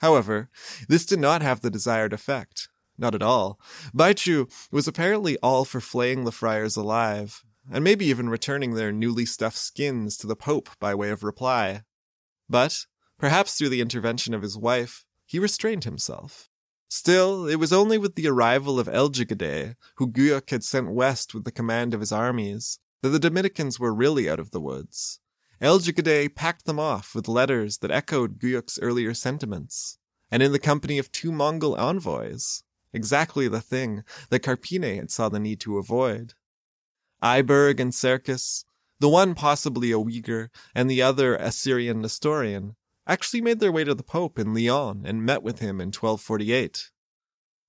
However, 0.00 0.50
this 0.86 1.06
did 1.06 1.18
not 1.18 1.40
have 1.40 1.62
the 1.62 1.70
desired 1.70 2.12
effect. 2.12 2.68
Not 2.98 3.14
at 3.14 3.22
all. 3.22 3.58
Baichu 3.96 4.52
was 4.70 4.86
apparently 4.86 5.38
all 5.38 5.64
for 5.64 5.80
flaying 5.80 6.24
the 6.24 6.32
friars 6.32 6.76
alive, 6.76 7.42
and 7.72 7.82
maybe 7.82 8.04
even 8.04 8.28
returning 8.28 8.74
their 8.74 8.92
newly 8.92 9.24
stuffed 9.24 9.56
skins 9.56 10.18
to 10.18 10.26
the 10.26 10.36
Pope 10.36 10.68
by 10.78 10.94
way 10.94 11.08
of 11.08 11.24
reply. 11.24 11.84
But, 12.50 12.84
perhaps 13.18 13.54
through 13.54 13.70
the 13.70 13.80
intervention 13.80 14.34
of 14.34 14.42
his 14.42 14.58
wife, 14.58 15.06
he 15.24 15.38
restrained 15.38 15.84
himself. 15.84 16.50
Still, 16.88 17.46
it 17.46 17.56
was 17.56 17.72
only 17.72 17.96
with 17.96 18.14
the 18.14 18.28
arrival 18.28 18.78
of 18.78 18.88
Eljigade, 18.88 19.76
who 19.96 20.12
Guyuk 20.12 20.50
had 20.50 20.64
sent 20.64 20.92
west 20.92 21.32
with 21.32 21.44
the 21.44 21.52
command 21.52 21.94
of 21.94 22.00
his 22.00 22.12
armies, 22.12 22.78
that 23.00 23.10
the 23.10 23.18
Dominicans 23.18 23.80
were 23.80 23.94
really 23.94 24.28
out 24.28 24.40
of 24.40 24.50
the 24.50 24.60
woods. 24.60 25.19
Eljigade 25.60 26.34
packed 26.34 26.64
them 26.64 26.78
off 26.78 27.14
with 27.14 27.28
letters 27.28 27.78
that 27.78 27.90
echoed 27.90 28.38
Guyuk's 28.38 28.78
earlier 28.80 29.12
sentiments, 29.12 29.98
and 30.30 30.42
in 30.42 30.52
the 30.52 30.58
company 30.58 30.96
of 30.98 31.12
two 31.12 31.30
Mongol 31.30 31.76
envoys, 31.76 32.62
exactly 32.92 33.46
the 33.46 33.60
thing 33.60 34.02
that 34.30 34.42
Carpine 34.42 34.82
had 34.82 35.10
saw 35.10 35.28
the 35.28 35.38
need 35.38 35.60
to 35.60 35.76
avoid. 35.76 36.34
Iberg 37.22 37.78
and 37.78 37.92
Serkis, 37.92 38.64
the 39.00 39.08
one 39.08 39.34
possibly 39.34 39.92
a 39.92 39.96
Uyghur 39.98 40.48
and 40.74 40.90
the 40.90 41.02
other 41.02 41.36
a 41.36 41.52
Syrian 41.52 42.00
Nestorian, 42.00 42.76
actually 43.06 43.42
made 43.42 43.60
their 43.60 43.72
way 43.72 43.84
to 43.84 43.94
the 43.94 44.02
Pope 44.02 44.38
in 44.38 44.54
Lyon 44.54 45.04
and 45.04 45.26
met 45.26 45.42
with 45.42 45.58
him 45.58 45.80
in 45.80 45.88
1248. 45.88 46.90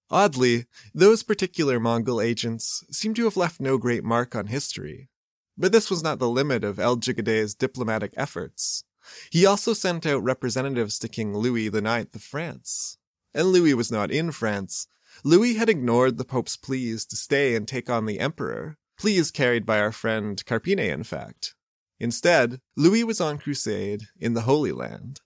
Oddly, 0.09 0.65
those 0.93 1.23
particular 1.23 1.79
Mongol 1.79 2.21
agents 2.21 2.83
seem 2.91 3.13
to 3.13 3.25
have 3.25 3.37
left 3.37 3.59
no 3.59 3.77
great 3.77 4.03
mark 4.03 4.35
on 4.35 4.47
history, 4.47 5.09
but 5.57 5.71
this 5.71 5.89
was 5.89 6.03
not 6.03 6.19
the 6.19 6.29
limit 6.29 6.63
of 6.63 6.79
El 6.79 6.97
Eljigade's 6.97 7.53
diplomatic 7.55 8.13
efforts. 8.17 8.83
He 9.31 9.45
also 9.45 9.73
sent 9.73 10.05
out 10.05 10.23
representatives 10.23 10.99
to 10.99 11.07
King 11.07 11.35
Louis 11.35 11.67
IX 11.67 12.15
of 12.15 12.21
France. 12.21 12.97
And 13.33 13.47
Louis 13.47 13.73
was 13.73 13.91
not 13.91 14.11
in 14.11 14.31
France. 14.31 14.87
Louis 15.23 15.55
had 15.55 15.69
ignored 15.69 16.17
the 16.17 16.25
Pope's 16.25 16.57
pleas 16.57 17.05
to 17.05 17.15
stay 17.15 17.55
and 17.55 17.67
take 17.67 17.89
on 17.89 18.05
the 18.05 18.19
Emperor, 18.19 18.77
pleas 18.97 19.31
carried 19.31 19.65
by 19.65 19.79
our 19.79 19.91
friend 19.91 20.43
Carpine, 20.45 20.79
in 20.79 21.03
fact. 21.03 21.55
Instead, 21.99 22.59
Louis 22.75 23.03
was 23.03 23.21
on 23.21 23.37
crusade 23.37 24.03
in 24.19 24.33
the 24.33 24.41
Holy 24.41 24.71
Land. 24.71 25.21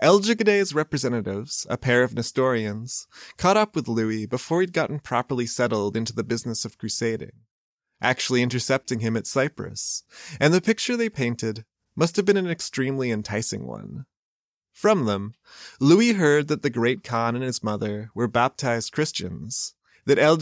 El 0.00 0.20
representatives, 0.20 1.64
a 1.70 1.76
pair 1.78 2.02
of 2.02 2.14
Nestorians, 2.14 3.06
caught 3.36 3.56
up 3.56 3.76
with 3.76 3.86
Louis 3.86 4.26
before 4.26 4.60
he'd 4.60 4.72
gotten 4.72 4.98
properly 4.98 5.46
settled 5.46 5.96
into 5.96 6.12
the 6.12 6.24
business 6.24 6.64
of 6.64 6.76
crusading, 6.76 7.32
actually 8.02 8.42
intercepting 8.42 9.00
him 9.00 9.16
at 9.16 9.26
Cyprus, 9.26 10.02
and 10.38 10.52
the 10.52 10.60
picture 10.60 10.96
they 10.96 11.08
painted 11.08 11.64
must 11.96 12.16
have 12.16 12.24
been 12.24 12.36
an 12.36 12.50
extremely 12.50 13.10
enticing 13.10 13.66
one. 13.66 14.06
From 14.72 15.04
them, 15.04 15.34
Louis 15.80 16.14
heard 16.14 16.48
that 16.48 16.62
the 16.62 16.70
great 16.70 17.04
Khan 17.04 17.34
and 17.34 17.44
his 17.44 17.62
mother 17.62 18.10
were 18.14 18.28
baptized 18.28 18.92
Christians, 18.92 19.74
that 20.06 20.18
El 20.18 20.38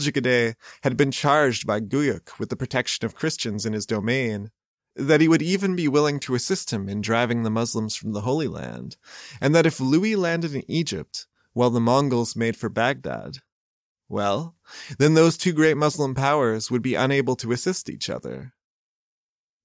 had 0.83 0.97
been 0.97 1.11
charged 1.11 1.67
by 1.67 1.79
Guyuk 1.79 2.39
with 2.39 2.49
the 2.49 2.55
protection 2.55 3.05
of 3.05 3.15
Christians 3.15 3.65
in 3.65 3.73
his 3.73 3.85
domain, 3.85 4.51
that 4.95 5.21
he 5.21 5.27
would 5.27 5.41
even 5.41 5.75
be 5.75 5.87
willing 5.87 6.19
to 6.21 6.35
assist 6.35 6.71
him 6.71 6.89
in 6.89 7.01
driving 7.01 7.43
the 7.43 7.49
Muslims 7.49 7.95
from 7.95 8.13
the 8.13 8.21
Holy 8.21 8.47
Land, 8.47 8.97
and 9.39 9.53
that 9.53 9.65
if 9.65 9.79
Louis 9.79 10.15
landed 10.15 10.55
in 10.55 10.69
Egypt 10.69 11.27
while 11.53 11.69
the 11.69 11.79
Mongols 11.79 12.35
made 12.35 12.55
for 12.55 12.69
Baghdad, 12.69 13.39
well, 14.11 14.55
then 14.99 15.13
those 15.13 15.37
two 15.37 15.53
great 15.53 15.77
Muslim 15.77 16.13
powers 16.13 16.69
would 16.69 16.81
be 16.81 16.95
unable 16.95 17.35
to 17.37 17.51
assist 17.51 17.89
each 17.89 18.09
other. 18.09 18.53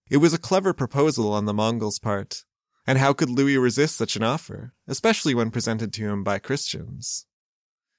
It 0.08 0.18
was 0.18 0.32
a 0.32 0.38
clever 0.38 0.72
proposal 0.72 1.32
on 1.32 1.46
the 1.46 1.54
Mongols' 1.54 1.98
part, 1.98 2.44
and 2.86 2.98
how 2.98 3.12
could 3.12 3.28
Louis 3.28 3.58
resist 3.58 3.96
such 3.96 4.14
an 4.14 4.22
offer, 4.22 4.72
especially 4.86 5.34
when 5.34 5.50
presented 5.50 5.92
to 5.94 6.02
him 6.02 6.22
by 6.22 6.38
Christians? 6.38 7.26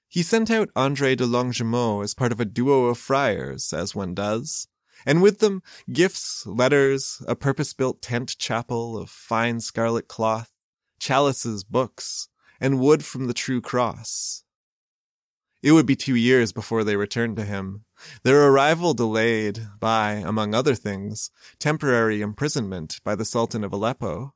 He 0.08 0.24
sent 0.24 0.50
out 0.50 0.74
André 0.74 1.18
de 1.18 1.26
Longjumeau 1.26 2.02
as 2.02 2.14
part 2.14 2.32
of 2.32 2.40
a 2.40 2.46
duo 2.46 2.86
of 2.86 2.98
friars, 2.98 3.74
as 3.74 3.94
one 3.94 4.14
does, 4.14 4.70
and 5.06 5.22
with 5.22 5.40
them 5.40 5.62
gifts, 5.92 6.48
letters, 6.48 7.22
a 7.28 7.36
purpose-built 7.36 8.02
tent 8.02 8.38
chapel 8.38 8.98
of 8.98 9.10
fine 9.10 9.60
scarlet 9.60 10.08
cloth, 10.08 10.52
chalices, 11.00 11.66
books, 11.66 12.30
and 12.62 12.80
wood 12.80 13.04
from 13.04 13.28
the 13.28 13.34
true 13.34 13.62
cross. 13.62 14.44
It 15.64 15.72
would 15.72 15.86
be 15.86 15.96
two 15.96 16.16
years 16.16 16.52
before 16.52 16.84
they 16.84 16.96
returned 16.96 17.36
to 17.38 17.44
him, 17.44 17.84
their 18.24 18.48
arrival 18.48 18.94
delayed 18.94 19.68
by, 19.80 20.14
among 20.14 20.54
other 20.54 20.76
things, 20.76 21.32
temporary 21.58 22.22
imprisonment 22.22 23.00
by 23.04 23.16
the 23.16 23.26
Sultan 23.26 23.64
of 23.64 23.74
Aleppo. 23.74 24.34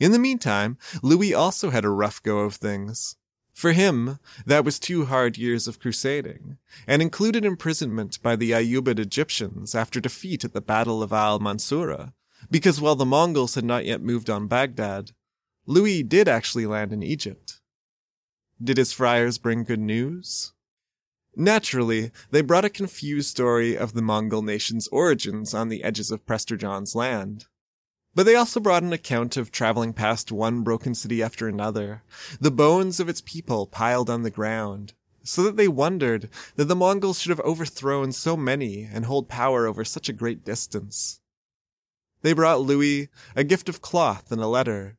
In 0.00 0.10
the 0.10 0.18
meantime, 0.18 0.76
Louis 1.02 1.32
also 1.32 1.70
had 1.70 1.84
a 1.84 1.90
rough 1.90 2.22
go 2.22 2.40
of 2.40 2.56
things. 2.56 3.16
For 3.52 3.70
him, 3.70 4.18
that 4.44 4.64
was 4.64 4.80
two 4.80 5.04
hard 5.04 5.38
years 5.38 5.68
of 5.68 5.78
crusading, 5.78 6.58
and 6.88 7.00
included 7.00 7.44
imprisonment 7.44 8.20
by 8.20 8.34
the 8.34 8.50
Ayyubid 8.50 8.98
Egyptians 8.98 9.76
after 9.76 10.00
defeat 10.00 10.44
at 10.44 10.52
the 10.52 10.60
Battle 10.60 11.04
of 11.04 11.12
Al 11.12 11.38
Mansura, 11.38 12.14
because 12.50 12.80
while 12.80 12.96
the 12.96 13.06
Mongols 13.06 13.54
had 13.54 13.64
not 13.64 13.84
yet 13.84 14.02
moved 14.02 14.28
on 14.28 14.48
Baghdad, 14.48 15.12
Louis 15.66 16.02
did 16.02 16.26
actually 16.28 16.66
land 16.66 16.92
in 16.92 17.04
Egypt. 17.04 17.60
Did 18.62 18.76
his 18.76 18.92
friars 18.92 19.38
bring 19.38 19.64
good 19.64 19.80
news? 19.80 20.52
Naturally, 21.36 22.12
they 22.30 22.40
brought 22.40 22.64
a 22.64 22.70
confused 22.70 23.28
story 23.28 23.76
of 23.76 23.92
the 23.92 24.02
Mongol 24.02 24.42
nation's 24.42 24.86
origins 24.88 25.52
on 25.52 25.68
the 25.68 25.82
edges 25.82 26.10
of 26.10 26.24
Prester 26.24 26.56
John's 26.56 26.94
land. 26.94 27.46
But 28.14 28.26
they 28.26 28.36
also 28.36 28.60
brought 28.60 28.84
an 28.84 28.92
account 28.92 29.36
of 29.36 29.50
traveling 29.50 29.92
past 29.92 30.30
one 30.30 30.62
broken 30.62 30.94
city 30.94 31.20
after 31.22 31.48
another, 31.48 32.04
the 32.40 32.52
bones 32.52 33.00
of 33.00 33.08
its 33.08 33.20
people 33.20 33.66
piled 33.66 34.08
on 34.08 34.22
the 34.22 34.30
ground, 34.30 34.94
so 35.24 35.42
that 35.42 35.56
they 35.56 35.66
wondered 35.66 36.28
that 36.54 36.66
the 36.66 36.76
Mongols 36.76 37.18
should 37.18 37.30
have 37.30 37.40
overthrown 37.40 38.12
so 38.12 38.36
many 38.36 38.84
and 38.84 39.04
hold 39.04 39.28
power 39.28 39.66
over 39.66 39.84
such 39.84 40.08
a 40.08 40.12
great 40.12 40.44
distance. 40.44 41.20
They 42.22 42.32
brought 42.32 42.60
Louis 42.60 43.08
a 43.34 43.42
gift 43.42 43.68
of 43.68 43.82
cloth 43.82 44.30
and 44.30 44.40
a 44.40 44.46
letter, 44.46 44.96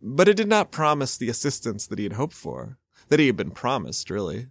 but 0.00 0.26
it 0.26 0.36
did 0.36 0.48
not 0.48 0.72
promise 0.72 1.18
the 1.18 1.28
assistance 1.28 1.86
that 1.86 1.98
he 1.98 2.04
had 2.04 2.14
hoped 2.14 2.34
for, 2.34 2.78
that 3.08 3.20
he 3.20 3.26
had 3.26 3.36
been 3.36 3.50
promised, 3.50 4.10
really. 4.10 4.48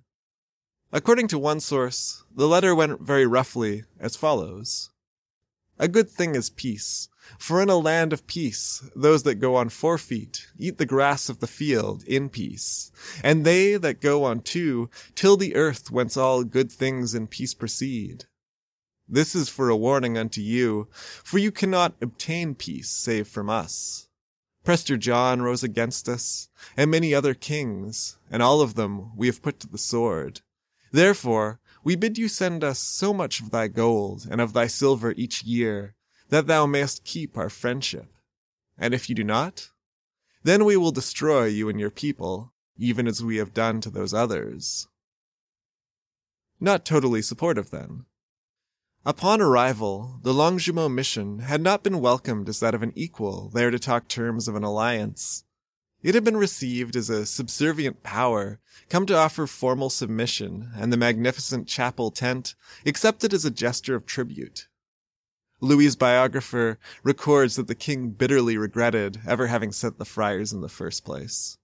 According 0.91 1.27
to 1.29 1.39
one 1.39 1.59
source, 1.59 2.23
the 2.35 2.47
letter 2.47 2.75
went 2.75 3.01
very 3.01 3.25
roughly 3.25 3.83
as 3.99 4.15
follows. 4.15 4.91
A 5.79 5.87
good 5.87 6.09
thing 6.09 6.35
is 6.35 6.51
peace, 6.51 7.09
for 7.39 7.61
in 7.61 7.69
a 7.69 7.77
land 7.77 8.13
of 8.13 8.27
peace, 8.27 8.87
those 8.95 9.23
that 9.23 9.35
go 9.35 9.55
on 9.55 9.69
four 9.69 9.97
feet 9.97 10.47
eat 10.57 10.77
the 10.77 10.85
grass 10.85 11.29
of 11.29 11.39
the 11.39 11.47
field 11.47 12.03
in 12.03 12.29
peace, 12.29 12.91
and 13.23 13.43
they 13.43 13.75
that 13.75 14.01
go 14.01 14.23
on 14.23 14.41
two 14.41 14.89
till 15.15 15.35
the 15.35 15.55
earth 15.55 15.89
whence 15.89 16.15
all 16.15 16.43
good 16.43 16.71
things 16.71 17.15
in 17.15 17.25
peace 17.25 17.55
proceed. 17.55 18.25
This 19.09 19.35
is 19.35 19.49
for 19.49 19.69
a 19.69 19.75
warning 19.75 20.17
unto 20.17 20.41
you, 20.41 20.87
for 20.91 21.37
you 21.37 21.51
cannot 21.51 21.95
obtain 22.01 22.55
peace 22.55 22.89
save 22.89 23.27
from 23.27 23.49
us. 23.49 24.07
Prester 24.63 24.95
John 24.95 25.41
rose 25.41 25.63
against 25.63 26.07
us, 26.07 26.47
and 26.77 26.89
many 26.89 27.13
other 27.13 27.33
kings, 27.33 28.17
and 28.31 28.41
all 28.41 28.61
of 28.61 28.75
them 28.75 29.11
we 29.15 29.27
have 29.27 29.41
put 29.41 29.59
to 29.59 29.67
the 29.67 29.77
sword. 29.77 30.41
Therefore, 30.91 31.59
we 31.83 31.97
bid 31.97 32.17
you 32.17 32.29
send 32.29 32.63
us 32.63 32.79
so 32.79 33.13
much 33.13 33.41
of 33.41 33.51
thy 33.51 33.67
gold 33.67 34.25
and 34.31 34.39
of 34.39 34.53
thy 34.53 34.67
silver 34.67 35.13
each 35.17 35.43
year, 35.43 35.95
that 36.29 36.47
thou 36.47 36.65
mayest 36.65 37.03
keep 37.03 37.37
our 37.37 37.49
friendship. 37.49 38.07
And 38.77 38.93
if 38.93 39.09
you 39.09 39.15
do 39.15 39.23
not, 39.23 39.69
then 40.43 40.63
we 40.63 40.77
will 40.77 40.91
destroy 40.91 41.45
you 41.45 41.67
and 41.67 41.79
your 41.79 41.91
people, 41.91 42.53
even 42.77 43.05
as 43.05 43.23
we 43.23 43.37
have 43.37 43.53
done 43.53 43.81
to 43.81 43.89
those 43.89 44.13
others. 44.13 44.87
Not 46.59 46.85
totally 46.85 47.21
supportive, 47.21 47.69
then. 47.69 48.05
Upon 49.05 49.41
arrival, 49.41 50.19
the 50.21 50.33
Longjumeau 50.33 50.87
mission 50.87 51.39
had 51.39 51.59
not 51.59 51.83
been 51.83 51.99
welcomed 51.99 52.47
as 52.47 52.61
that 52.61 52.73
of 52.73 52.81
an 52.81 52.93
equal 52.95 53.49
there 53.49 53.69
to 53.69 53.77
talk 53.77 54.07
terms 54.07 54.47
of 54.47 54.55
an 54.55 54.63
alliance. 54.63 55.43
It 56.01 56.15
had 56.15 56.23
been 56.23 56.37
received 56.37 56.95
as 56.95 57.09
a 57.09 57.25
subservient 57.25 58.01
power, 58.01 58.61
come 58.87 59.05
to 59.07 59.17
offer 59.17 59.45
formal 59.45 59.89
submission, 59.89 60.71
and 60.77 60.91
the 60.91 60.97
magnificent 60.97 61.67
chapel 61.67 62.11
tent 62.11 62.55
accepted 62.85 63.33
as 63.33 63.43
a 63.43 63.51
gesture 63.51 63.95
of 63.95 64.05
tribute. 64.05 64.69
Louis's 65.59 65.97
biographer 65.97 66.79
records 67.03 67.57
that 67.57 67.67
the 67.67 67.75
king 67.75 68.11
bitterly 68.11 68.57
regretted 68.57 69.19
ever 69.27 69.47
having 69.47 69.73
sent 69.73 69.97
the 69.97 70.05
friars 70.05 70.53
in 70.53 70.61
the 70.61 70.69
first 70.69 71.03
place. 71.03 71.57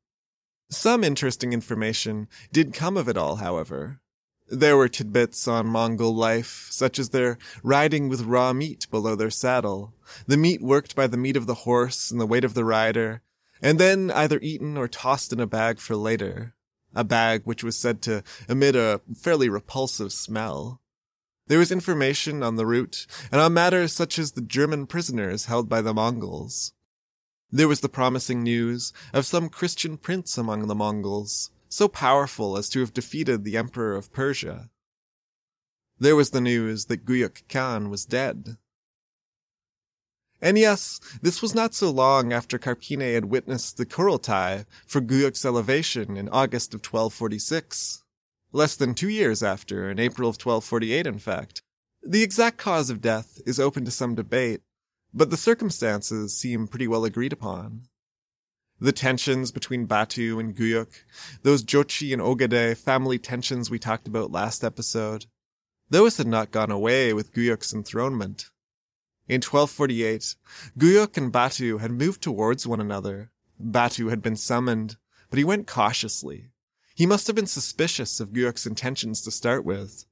Some 0.70 1.06
interesting 1.06 1.54
information 1.54 2.28
did 2.52 2.74
come 2.74 2.98
of 2.98 3.08
it 3.08 3.18
all, 3.18 3.38
however. 3.38 4.02
There 4.52 4.78
were 4.78 4.90
tidbits 4.90 5.48
on 5.48 5.68
Mongol 5.68 6.16
life, 6.16 6.68
such 6.72 6.98
as 6.98 7.10
their 7.10 7.38
riding 7.62 8.10
with 8.10 8.22
raw 8.22 8.52
meat 8.52 8.88
below 8.90 9.16
their 9.16 9.30
saddle, 9.30 9.94
the 10.26 10.38
meat 10.38 10.60
worked 10.60 10.96
by 10.96 11.06
the 11.06 11.18
meat 11.18 11.38
of 11.38 11.46
the 11.46 11.54
horse 11.66 12.10
and 12.10 12.20
the 12.20 12.26
weight 12.26 12.44
of 12.44 12.56
the 12.56 12.66
rider, 12.66 13.22
and 13.62 13.80
then 13.80 14.10
either 14.10 14.40
eaten 14.42 14.76
or 14.76 14.88
tossed 14.88 15.32
in 15.32 15.40
a 15.40 15.46
bag 15.46 15.78
for 15.78 15.96
later, 15.96 16.56
a 16.96 17.04
bag 17.04 17.44
which 17.44 17.64
was 17.64 17.78
said 17.78 18.02
to 18.02 18.24
emit 18.48 18.76
a 18.76 19.02
fairly 19.16 19.50
repulsive 19.50 20.12
smell. 20.12 20.82
There 21.46 21.60
was 21.60 21.72
information 21.72 22.42
on 22.42 22.56
the 22.56 22.66
route, 22.66 23.06
and 23.32 23.40
on 23.40 23.54
matters 23.54 23.94
such 23.94 24.18
as 24.18 24.32
the 24.32 24.42
German 24.42 24.88
prisoners 24.88 25.46
held 25.46 25.70
by 25.70 25.82
the 25.82 25.94
Mongols. 25.94 26.74
There 27.52 27.68
was 27.68 27.82
the 27.82 27.90
promising 27.90 28.44
news 28.44 28.94
of 29.14 29.26
some 29.26 29.50
Christian 29.50 29.98
prince 29.98 30.38
among 30.38 30.68
the 30.68 30.76
Mongols, 30.76 31.52
so 31.70 31.88
powerful 31.88 32.58
as 32.58 32.68
to 32.70 32.80
have 32.82 32.94
defeated 32.94 33.44
the 33.44 33.56
Emperor 33.56 33.96
of 33.96 34.12
Persia. 34.12 34.70
There 35.98 36.16
was 36.16 36.32
the 36.32 36.42
news 36.42 36.86
that 36.86 37.06
Guyuk 37.06 37.48
Khan 37.48 37.90
was 37.90 38.06
dead. 38.06 38.58
And 40.42 40.58
yes, 40.58 41.00
this 41.22 41.42
was 41.42 41.54
not 41.54 41.74
so 41.74 41.90
long 41.90 42.32
after 42.34 42.58
Carpine 42.58 43.02
had 43.02 43.26
witnessed 43.26 43.78
the 43.78 43.86
Kurultai 43.86 44.66
for 44.86 45.02
Guyuk's 45.02 45.46
elevation 45.46 46.18
in 46.18 46.30
August 46.30 46.74
of 46.74 46.80
1246 46.80 48.04
less 48.52 48.76
than 48.76 48.94
two 48.94 49.10
years 49.10 49.44
after, 49.44 49.90
in 49.90 50.00
April 50.00 50.30
of 50.30 50.36
1248, 50.36 51.06
in 51.08 51.20
fact. 51.20 51.62
The 52.02 52.24
exact 52.24 52.58
cause 52.58 52.90
of 52.90 53.02
death 53.02 53.40
is 53.46 53.60
open 53.60 53.86
to 53.86 53.92
some 53.92 54.16
debate, 54.16 54.62
but 55.14 55.30
the 55.30 55.38
circumstances 55.38 56.36
seem 56.36 56.68
pretty 56.68 56.88
well 56.88 57.06
agreed 57.06 57.34
upon. 57.34 57.84
The 58.82 58.92
tensions 58.92 59.52
between 59.52 59.86
Batu 59.86 60.40
and 60.40 60.56
Guyuk, 60.56 61.04
those 61.44 61.64
Jochi 61.64 62.14
and 62.14 62.22
Ogedei 62.22 62.78
family 62.78 63.20
tensions 63.20 63.70
we 63.70 63.78
talked 63.78 64.08
about 64.08 64.32
last 64.32 64.64
episode, 64.64 65.26
those 65.90 66.18
had 66.18 66.28
not 66.28 66.52
gone 66.52 66.72
away 66.72 67.14
with 67.14 67.34
Guyuk's 67.34 67.74
enthronement. 67.74 68.50
In 69.28 69.42
1248, 69.42 70.36
Guyuk 70.78 71.18
and 71.18 71.32
Batu 71.32 71.80
had 71.80 71.92
moved 71.92 72.22
towards 72.22 72.66
one 72.66 72.80
another. 72.80 73.32
Batu 73.60 74.08
had 74.08 74.22
been 74.22 74.38
summoned, 74.38 74.96
but 75.30 75.38
he 75.38 75.44
went 75.44 75.68
cautiously, 75.68 76.52
he 77.00 77.06
must 77.06 77.28
have 77.28 77.36
been 77.38 77.48
suspicious 77.48 78.20
of 78.20 78.34
Guyuk's 78.34 78.66
intentions 78.66 79.22
to 79.22 79.32
start 79.32 79.64
with, 79.64 80.04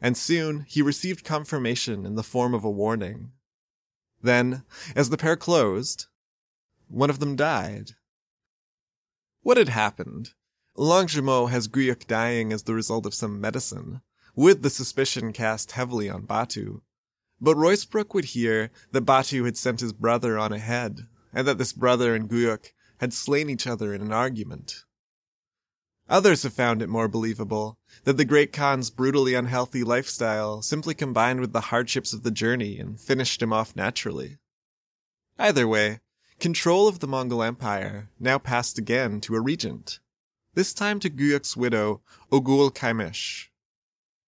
and 0.00 0.16
soon 0.16 0.66
he 0.66 0.82
received 0.82 1.22
confirmation 1.22 2.04
in 2.04 2.16
the 2.16 2.24
form 2.24 2.52
of 2.52 2.64
a 2.64 2.70
warning. 2.70 3.30
Then, 4.20 4.64
as 4.96 5.10
the 5.10 5.16
pair 5.16 5.36
closed, 5.36 6.06
one 6.88 7.10
of 7.10 7.20
them 7.20 7.36
died. 7.36 7.92
What 9.42 9.56
had 9.56 9.70
happened? 9.70 10.34
Longjumeau 10.78 11.50
has 11.50 11.66
Guyuk 11.66 12.06
dying 12.06 12.52
as 12.52 12.62
the 12.62 12.74
result 12.74 13.06
of 13.06 13.14
some 13.14 13.40
medicine, 13.40 14.00
with 14.36 14.62
the 14.62 14.70
suspicion 14.70 15.32
cast 15.32 15.72
heavily 15.72 16.08
on 16.08 16.22
Batu. 16.22 16.82
But 17.40 17.56
Ruysbroeck 17.56 18.14
would 18.14 18.26
hear 18.26 18.70
that 18.92 19.00
Batu 19.00 19.42
had 19.44 19.56
sent 19.56 19.80
his 19.80 19.92
brother 19.92 20.38
on 20.38 20.52
ahead, 20.52 21.08
and 21.34 21.46
that 21.48 21.58
this 21.58 21.72
brother 21.72 22.14
and 22.14 22.28
Guyuk 22.28 22.72
had 23.00 23.12
slain 23.12 23.50
each 23.50 23.66
other 23.66 23.92
in 23.92 24.00
an 24.00 24.12
argument. 24.12 24.84
Others 26.08 26.44
have 26.44 26.52
found 26.52 26.80
it 26.80 26.88
more 26.88 27.08
believable 27.08 27.78
that 28.04 28.16
the 28.16 28.24
Great 28.24 28.52
Khan's 28.52 28.90
brutally 28.90 29.34
unhealthy 29.34 29.82
lifestyle 29.82 30.62
simply 30.62 30.94
combined 30.94 31.40
with 31.40 31.52
the 31.52 31.62
hardships 31.62 32.12
of 32.12 32.22
the 32.22 32.30
journey 32.30 32.78
and 32.78 33.00
finished 33.00 33.42
him 33.42 33.52
off 33.52 33.74
naturally. 33.74 34.38
Either 35.36 35.66
way, 35.66 36.00
control 36.42 36.88
of 36.88 36.98
the 36.98 37.06
Mongol 37.06 37.40
Empire 37.40 38.08
now 38.18 38.36
passed 38.36 38.76
again 38.76 39.20
to 39.20 39.36
a 39.36 39.40
regent, 39.40 40.00
this 40.54 40.74
time 40.74 40.98
to 40.98 41.08
Guyuk's 41.08 41.56
widow, 41.56 42.00
Ogul 42.32 42.72
Kaimish. 42.72 43.46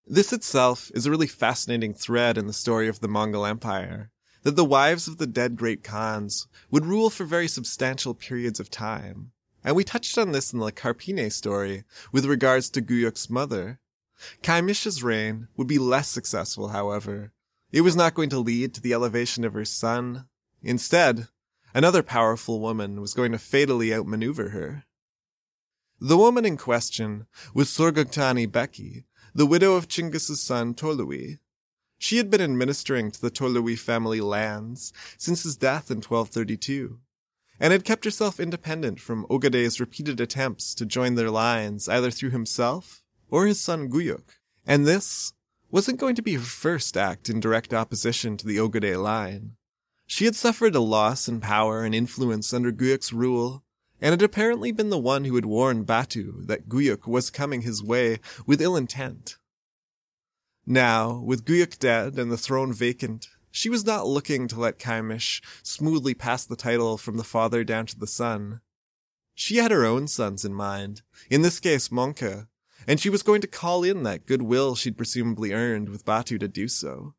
This 0.06 0.32
itself 0.32 0.92
is 0.94 1.06
a 1.06 1.10
really 1.10 1.26
fascinating 1.26 1.92
thread 1.92 2.38
in 2.38 2.46
the 2.46 2.52
story 2.52 2.86
of 2.86 3.00
the 3.00 3.08
Mongol 3.08 3.44
Empire, 3.44 4.12
that 4.44 4.54
the 4.54 4.64
wives 4.64 5.08
of 5.08 5.16
the 5.16 5.26
dead 5.26 5.56
great 5.56 5.82
Khans 5.82 6.46
would 6.70 6.86
rule 6.86 7.10
for 7.10 7.24
very 7.24 7.48
substantial 7.48 8.14
periods 8.14 8.60
of 8.60 8.70
time. 8.70 9.32
And 9.64 9.74
we 9.74 9.82
touched 9.82 10.16
on 10.16 10.30
this 10.30 10.52
in 10.52 10.60
the 10.60 10.70
Carpine 10.70 11.30
story 11.30 11.82
with 12.12 12.26
regards 12.26 12.70
to 12.70 12.80
Guyuk's 12.80 13.28
mother. 13.28 13.80
Kaimish's 14.40 15.02
reign 15.02 15.48
would 15.56 15.66
be 15.66 15.78
less 15.78 16.10
successful, 16.10 16.68
however. 16.68 17.32
It 17.72 17.80
was 17.80 17.96
not 17.96 18.14
going 18.14 18.30
to 18.30 18.38
lead 18.38 18.72
to 18.74 18.80
the 18.80 18.92
elevation 18.92 19.44
of 19.44 19.54
her 19.54 19.64
son. 19.64 20.26
Instead, 20.62 21.26
another 21.74 22.02
powerful 22.02 22.60
woman 22.60 23.00
was 23.00 23.12
going 23.12 23.32
to 23.32 23.38
fatally 23.38 23.92
outmaneuver 23.92 24.50
her. 24.50 24.84
The 26.00 26.16
woman 26.16 26.46
in 26.46 26.56
question 26.56 27.26
was 27.52 27.68
Sorghaghtani 27.68 28.46
Beki, 28.46 29.04
the 29.34 29.46
widow 29.46 29.74
of 29.74 29.88
Chinggis's 29.88 30.40
son 30.40 30.74
Tolui, 30.74 31.38
she 31.98 32.18
had 32.18 32.28
been 32.30 32.42
administering 32.42 33.10
to 33.10 33.20
the 33.20 33.30
Tolui 33.30 33.78
family 33.78 34.20
lands 34.20 34.92
since 35.16 35.42
his 35.42 35.56
death 35.56 35.90
in 35.90 35.98
1232, 35.98 36.98
and 37.58 37.72
had 37.72 37.84
kept 37.84 38.04
herself 38.04 38.38
independent 38.38 39.00
from 39.00 39.26
Ogedei's 39.28 39.80
repeated 39.80 40.20
attempts 40.20 40.74
to 40.74 40.84
join 40.84 41.14
their 41.14 41.30
lines 41.30 41.88
either 41.88 42.10
through 42.10 42.30
himself 42.30 43.02
or 43.30 43.46
his 43.46 43.60
son 43.60 43.88
Guyuk. 43.88 44.36
And 44.66 44.86
this 44.86 45.32
wasn't 45.70 45.98
going 45.98 46.14
to 46.16 46.22
be 46.22 46.34
her 46.34 46.40
first 46.40 46.96
act 46.96 47.30
in 47.30 47.40
direct 47.40 47.72
opposition 47.72 48.36
to 48.36 48.46
the 48.46 48.58
Ogedei 48.58 49.02
line. 49.02 49.52
She 50.14 50.26
had 50.26 50.36
suffered 50.36 50.76
a 50.76 50.80
loss 50.80 51.26
in 51.26 51.40
power 51.40 51.82
and 51.82 51.92
influence 51.92 52.52
under 52.52 52.70
Guyuk's 52.70 53.12
rule, 53.12 53.64
and 54.00 54.12
had 54.12 54.22
apparently 54.22 54.70
been 54.70 54.90
the 54.90 54.96
one 54.96 55.24
who 55.24 55.34
had 55.34 55.44
warned 55.44 55.86
Batu 55.86 56.44
that 56.46 56.68
Guyuk 56.68 57.08
was 57.08 57.30
coming 57.30 57.62
his 57.62 57.82
way 57.82 58.20
with 58.46 58.62
ill 58.62 58.76
intent. 58.76 59.38
Now, 60.64 61.18
with 61.18 61.44
Guyuk 61.44 61.80
dead 61.80 62.16
and 62.16 62.30
the 62.30 62.36
throne 62.36 62.72
vacant, 62.72 63.26
she 63.50 63.68
was 63.68 63.84
not 63.84 64.06
looking 64.06 64.46
to 64.46 64.60
let 64.60 64.78
Khaimish 64.78 65.42
smoothly 65.64 66.14
pass 66.14 66.46
the 66.46 66.54
title 66.54 66.96
from 66.96 67.16
the 67.16 67.24
father 67.24 67.64
down 67.64 67.86
to 67.86 67.98
the 67.98 68.06
son. 68.06 68.60
She 69.34 69.56
had 69.56 69.72
her 69.72 69.84
own 69.84 70.06
sons 70.06 70.44
in 70.44 70.54
mind, 70.54 71.02
in 71.28 71.42
this 71.42 71.58
case 71.58 71.88
Mongke, 71.88 72.46
and 72.86 73.00
she 73.00 73.10
was 73.10 73.24
going 73.24 73.40
to 73.40 73.48
call 73.48 73.82
in 73.82 74.04
that 74.04 74.26
goodwill 74.26 74.76
she'd 74.76 74.96
presumably 74.96 75.52
earned 75.52 75.88
with 75.88 76.04
Batu 76.04 76.38
to 76.38 76.46
do 76.46 76.68
so. 76.68 77.16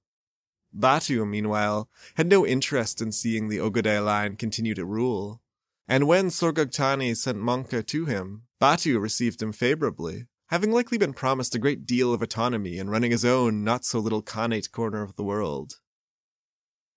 Batu, 0.76 1.26
meanwhile, 1.26 1.90
had 2.16 2.28
no 2.28 2.46
interest 2.46 3.02
in 3.02 3.12
seeing 3.12 3.48
the 3.48 3.58
Ogedei 3.58 4.04
line 4.04 4.36
continue 4.36 4.76
to 4.76 4.86
rule, 4.86 5.42
and 5.88 6.08
when 6.08 6.28
Sorghaghtani 6.28 7.16
sent 7.16 7.38
Mongke 7.38 7.86
to 7.88 8.06
him, 8.06 8.44
Batu 8.60 9.00
received 9.00 9.42
him 9.42 9.52
favorably 9.52 10.28
having 10.48 10.72
likely 10.72 10.98
been 10.98 11.14
promised 11.14 11.56
a 11.56 11.60
great 11.60 11.86
deal 11.86 12.14
of 12.14 12.22
autonomy 12.22 12.78
in 12.78 12.90
running 12.90 13.12
his 13.12 13.26
own 13.26 13.64
not 13.64 13.84
so 13.84 14.00
little 14.00 14.22
khanate 14.22 14.72
corner 14.72 15.02
of 15.02 15.16
the 15.16 15.24
world. 15.24 15.80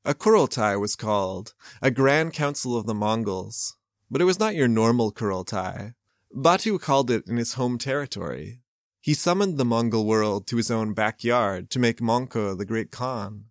A 0.04 0.14
Kurultai 0.14 0.78
was 0.78 0.96
called, 0.96 1.54
a 1.82 1.90
Grand 1.90 2.32
Council 2.32 2.76
of 2.76 2.86
the 2.86 2.94
Mongols, 2.94 3.76
but 4.10 4.20
it 4.20 4.26
was 4.26 4.38
not 4.38 4.54
your 4.54 4.68
normal 4.68 5.12
Kurultai. 5.12 5.94
Batu 6.32 6.78
called 6.78 7.10
it 7.10 7.26
in 7.26 7.36
his 7.36 7.54
home 7.54 7.78
territory. 7.78 8.60
He 9.00 9.14
summoned 9.14 9.56
the 9.56 9.64
Mongol 9.64 10.04
world 10.04 10.46
to 10.48 10.56
his 10.56 10.70
own 10.70 10.92
backyard 10.92 11.70
to 11.70 11.78
make 11.78 12.00
Mongke 12.00 12.56
the 12.56 12.66
great 12.66 12.90
Khan. 12.90 13.46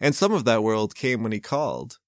And 0.00 0.14
some 0.14 0.32
of 0.32 0.44
that 0.44 0.62
world 0.62 0.94
came 0.94 1.22
when 1.22 1.32
he 1.32 1.40
called. 1.40 1.98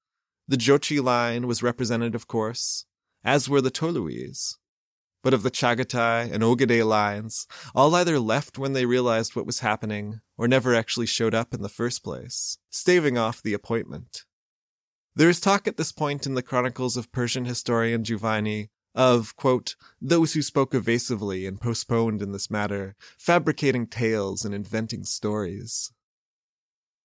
The 0.47 0.57
Jochi 0.57 1.03
line 1.03 1.47
was 1.47 1.63
represented, 1.63 2.15
of 2.15 2.27
course, 2.27 2.85
as 3.25 3.49
were 3.49 3.61
the 3.61 3.71
Toluis. 3.71 4.57
But 5.23 5.35
of 5.35 5.43
the 5.43 5.51
Chagatai 5.51 6.33
and 6.33 6.43
Ogedei 6.43 6.87
lines, 6.87 7.47
all 7.75 7.95
either 7.95 8.19
left 8.19 8.59
when 8.59 8.73
they 8.73 8.87
realized 8.87 9.37
what 9.37 9.47
was 9.47 9.61
happening 9.61 10.21
or 10.39 10.49
never 10.49 10.75
actually 10.75 11.07
showed 11.07 11.35
up 11.35 11.53
in 11.53 11.63
the 11.63 11.69
first 11.69 12.03
place, 12.03 12.59
staving 12.71 13.19
off 13.19 13.43
the 13.43 13.53
appointment. 13.53 14.25
There 15.15 15.29
is 15.29 15.41
talk 15.41 15.69
at 15.69 15.77
this 15.77 15.93
point 15.93 16.27
in 16.27 16.35
the 16.35 16.43
chronicles 16.43 16.97
of 16.97 17.13
Persian 17.13 17.45
historian 17.45 18.05
Juvaini 18.05 18.69
of, 18.95 19.37
quote, 19.37 19.77
those 20.01 20.33
who 20.33 20.43
spoke 20.43 20.75
evasively 20.75 21.47
and 21.47 21.61
postponed 21.61 22.23
in 22.23 22.33
this 22.33 22.51
matter, 22.51 22.97
fabricating 23.19 23.87
tales 23.87 24.45
and 24.45 24.55
inventing 24.55 25.05
stories. 25.05 25.93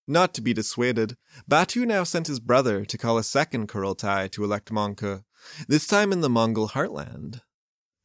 Not 0.07 0.33
to 0.35 0.41
be 0.41 0.53
dissuaded, 0.53 1.17
Batu 1.47 1.85
now 1.85 2.03
sent 2.03 2.27
his 2.27 2.39
brother 2.39 2.85
to 2.85 2.97
call 2.97 3.17
a 3.17 3.23
second 3.23 3.67
Kurultai 3.67 4.29
to 4.31 4.43
elect 4.43 4.71
Mongke, 4.71 5.23
this 5.67 5.87
time 5.87 6.11
in 6.11 6.21
the 6.21 6.29
Mongol 6.29 6.69
heartland, 6.69 7.41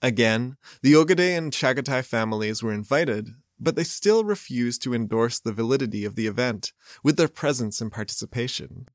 Again, 0.03 0.57
the 0.83 0.95
Ogedei 0.95 1.37
and 1.37 1.53
Chagatai 1.53 2.05
families 2.05 2.63
were 2.63 2.73
invited, 2.73 3.35
but 3.59 3.77
they 3.77 3.85
still 3.85 4.25
refused 4.25 4.83
to 4.83 4.95
endorse 4.95 5.39
the 5.39 5.53
validity 5.53 6.05
of 6.07 6.15
the 6.15 6.27
event 6.27 6.73
with 7.05 7.17
their 7.17 7.29
presence 7.29 7.81
and 7.83 7.93
participation. 7.93 8.87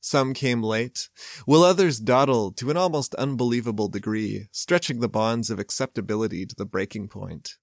Some 0.00 0.34
came 0.34 0.60
late, 0.60 1.10
while 1.44 1.62
others 1.62 2.00
dawdled 2.00 2.56
to 2.56 2.70
an 2.70 2.76
almost 2.76 3.14
unbelievable 3.14 3.86
degree, 3.86 4.48
stretching 4.50 4.98
the 4.98 5.08
bonds 5.08 5.48
of 5.48 5.60
acceptability 5.60 6.44
to 6.44 6.56
the 6.56 6.66
breaking 6.66 7.06
point. 7.06 7.54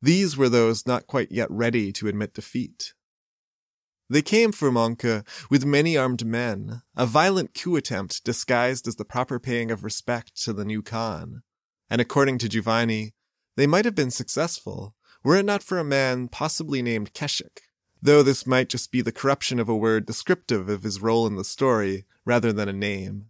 These 0.00 0.34
were 0.34 0.48
those 0.48 0.86
not 0.86 1.06
quite 1.06 1.30
yet 1.30 1.50
ready 1.50 1.92
to 1.92 2.08
admit 2.08 2.32
defeat. 2.32 2.94
They 4.10 4.22
came 4.22 4.52
for 4.52 4.70
Mongke 4.70 5.26
with 5.50 5.64
many 5.64 5.96
armed 5.96 6.24
men, 6.24 6.82
a 6.96 7.06
violent 7.06 7.54
coup 7.54 7.76
attempt 7.76 8.24
disguised 8.24 8.88
as 8.88 8.96
the 8.96 9.04
proper 9.04 9.38
paying 9.38 9.70
of 9.70 9.84
respect 9.84 10.40
to 10.42 10.52
the 10.52 10.64
new 10.64 10.82
Khan 10.82 11.42
and 11.90 12.00
according 12.00 12.38
to 12.38 12.48
Juvaini, 12.48 13.12
they 13.56 13.66
might 13.66 13.84
have 13.84 13.94
been 13.94 14.10
successful 14.10 14.94
were 15.24 15.36
it 15.36 15.44
not 15.44 15.62
for 15.62 15.78
a 15.78 15.84
man 15.84 16.28
possibly 16.28 16.80
named 16.80 17.12
Keshik, 17.12 17.62
though 18.00 18.22
this 18.22 18.46
might 18.46 18.68
just 18.68 18.92
be 18.92 19.00
the 19.00 19.12
corruption 19.12 19.58
of 19.58 19.68
a 19.68 19.76
word 19.76 20.06
descriptive 20.06 20.68
of 20.68 20.84
his 20.84 21.02
role 21.02 21.26
in 21.26 21.34
the 21.34 21.44
story 21.44 22.06
rather 22.24 22.52
than 22.52 22.68
a 22.68 22.72
name. 22.72 23.26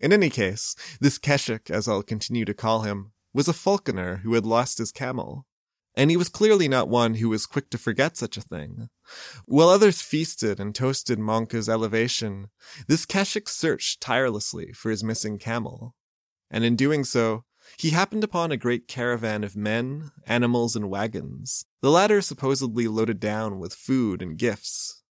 In 0.00 0.12
any 0.12 0.28
case, 0.28 0.74
this 1.00 1.18
Keshik, 1.18 1.70
as 1.70 1.86
I'll 1.86 2.02
continue 2.02 2.44
to 2.44 2.52
call 2.52 2.82
him, 2.82 3.12
was 3.32 3.46
a 3.46 3.52
falconer 3.52 4.16
who 4.18 4.34
had 4.34 4.44
lost 4.44 4.78
his 4.78 4.90
camel. 4.90 5.46
And 5.96 6.10
he 6.10 6.16
was 6.16 6.28
clearly 6.28 6.66
not 6.66 6.88
one 6.88 7.14
who 7.14 7.28
was 7.28 7.46
quick 7.46 7.70
to 7.70 7.78
forget 7.78 8.16
such 8.16 8.36
a 8.36 8.42
thing. 8.42 8.88
While 9.46 9.68
others 9.68 10.02
feasted 10.02 10.58
and 10.58 10.74
toasted 10.74 11.18
Mongke's 11.18 11.68
elevation, 11.68 12.48
this 12.88 13.06
Keshik 13.06 13.48
searched 13.48 14.00
tirelessly 14.00 14.72
for 14.72 14.90
his 14.90 15.04
missing 15.04 15.38
camel. 15.38 15.94
And 16.50 16.64
in 16.64 16.74
doing 16.74 17.04
so, 17.04 17.44
he 17.78 17.90
happened 17.90 18.24
upon 18.24 18.52
a 18.52 18.56
great 18.56 18.88
caravan 18.88 19.44
of 19.44 19.56
men, 19.56 20.10
animals, 20.26 20.76
and 20.76 20.90
wagons, 20.90 21.64
the 21.80 21.90
latter 21.90 22.20
supposedly 22.20 22.88
loaded 22.88 23.20
down 23.20 23.58
with 23.58 23.74
food 23.74 24.20
and 24.20 24.36
gifts. 24.36 25.02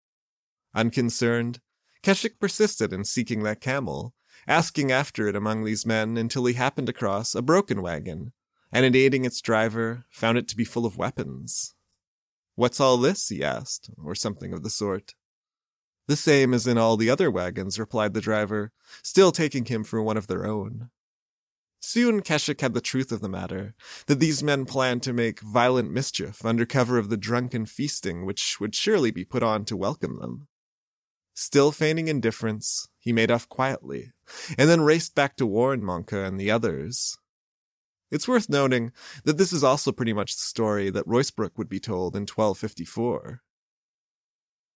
Unconcerned, 0.75 1.59
Keshik 2.03 2.39
persisted 2.39 2.91
in 2.91 3.05
seeking 3.05 3.43
that 3.43 3.61
camel, 3.61 4.13
asking 4.47 4.91
after 4.91 5.27
it 5.27 5.35
among 5.35 5.63
these 5.63 5.85
men 5.85 6.17
until 6.17 6.45
he 6.45 6.53
happened 6.53 6.89
across 6.89 7.33
a 7.33 7.41
broken 7.41 7.81
wagon, 7.81 8.33
and 8.73 8.85
in 8.85 8.95
aiding 8.95 9.23
its 9.23 9.39
driver, 9.39 10.05
found 10.09 10.37
it 10.37 10.47
to 10.49 10.57
be 10.57 10.65
full 10.65 10.85
of 10.85 10.97
weapons. 10.97 11.75
What's 12.55 12.79
all 12.79 12.97
this? 12.97 13.29
he 13.29 13.43
asked, 13.43 13.91
or 14.03 14.15
something 14.15 14.51
of 14.51 14.63
the 14.63 14.69
sort. 14.69 15.13
The 16.07 16.15
same 16.15 16.53
as 16.53 16.67
in 16.67 16.77
all 16.77 16.97
the 16.97 17.09
other 17.09 17.31
wagons, 17.31 17.79
replied 17.79 18.13
the 18.13 18.21
driver, 18.21 18.71
still 19.01 19.31
taking 19.31 19.65
him 19.65 19.83
for 19.83 20.01
one 20.01 20.17
of 20.17 20.27
their 20.27 20.45
own. 20.45 20.89
Soon 21.79 22.21
Keshik 22.21 22.61
had 22.61 22.73
the 22.73 22.81
truth 22.81 23.11
of 23.11 23.21
the 23.21 23.29
matter, 23.29 23.75
that 24.07 24.19
these 24.19 24.41
men 24.41 24.65
planned 24.65 25.03
to 25.03 25.13
make 25.13 25.41
violent 25.41 25.91
mischief 25.91 26.45
under 26.45 26.65
cover 26.65 26.97
of 26.97 27.09
the 27.09 27.17
drunken 27.17 27.65
feasting 27.65 28.25
which 28.25 28.59
would 28.59 28.73
surely 28.73 29.11
be 29.11 29.25
put 29.25 29.43
on 29.43 29.65
to 29.65 29.77
welcome 29.77 30.19
them. 30.19 30.47
Still 31.33 31.71
feigning 31.71 32.07
indifference, 32.07 32.87
he 32.99 33.11
made 33.11 33.31
off 33.31 33.49
quietly, 33.49 34.11
and 34.57 34.69
then 34.69 34.81
raced 34.81 35.13
back 35.13 35.35
to 35.37 35.45
warn 35.45 35.81
Mongke 35.81 36.25
and 36.25 36.39
the 36.39 36.51
others. 36.51 37.17
It's 38.13 38.27
worth 38.27 38.47
noting 38.47 38.91
that 39.23 39.39
this 39.39 39.51
is 39.51 39.63
also 39.63 39.91
pretty 39.91 40.13
much 40.13 40.35
the 40.35 40.43
story 40.43 40.91
that 40.91 41.07
Ruysbroeck 41.07 41.57
would 41.57 41.67
be 41.67 41.79
told 41.79 42.15
in 42.15 42.27
1254. 42.27 43.41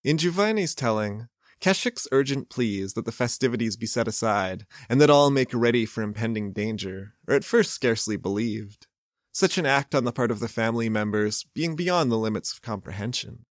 In 0.04 0.18
Juvaini's 0.18 0.74
telling, 0.74 1.28
Keshik's 1.62 2.08
urgent 2.12 2.50
pleas 2.50 2.94
that 2.94 3.06
the 3.06 3.12
festivities 3.12 3.78
be 3.78 3.86
set 3.86 4.08
aside, 4.08 4.66
and 4.90 5.00
that 5.00 5.12
all 5.12 5.30
make 5.30 5.54
ready 5.54 5.86
for 5.86 6.02
impending 6.02 6.52
danger, 6.52 7.14
are 7.28 7.36
at 7.36 7.44
first 7.44 7.76
scarcely 7.76 8.18
believed, 8.18 8.88
such 9.32 9.60
an 9.60 9.68
act 9.68 9.94
on 9.94 10.04
the 10.04 10.12
part 10.12 10.32
of 10.32 10.40
the 10.40 10.48
family 10.48 10.90
members 10.90 11.46
being 11.54 11.76
beyond 11.76 12.12
the 12.12 12.18
limits 12.18 12.52
of 12.52 12.64
comprehension. 12.64 13.46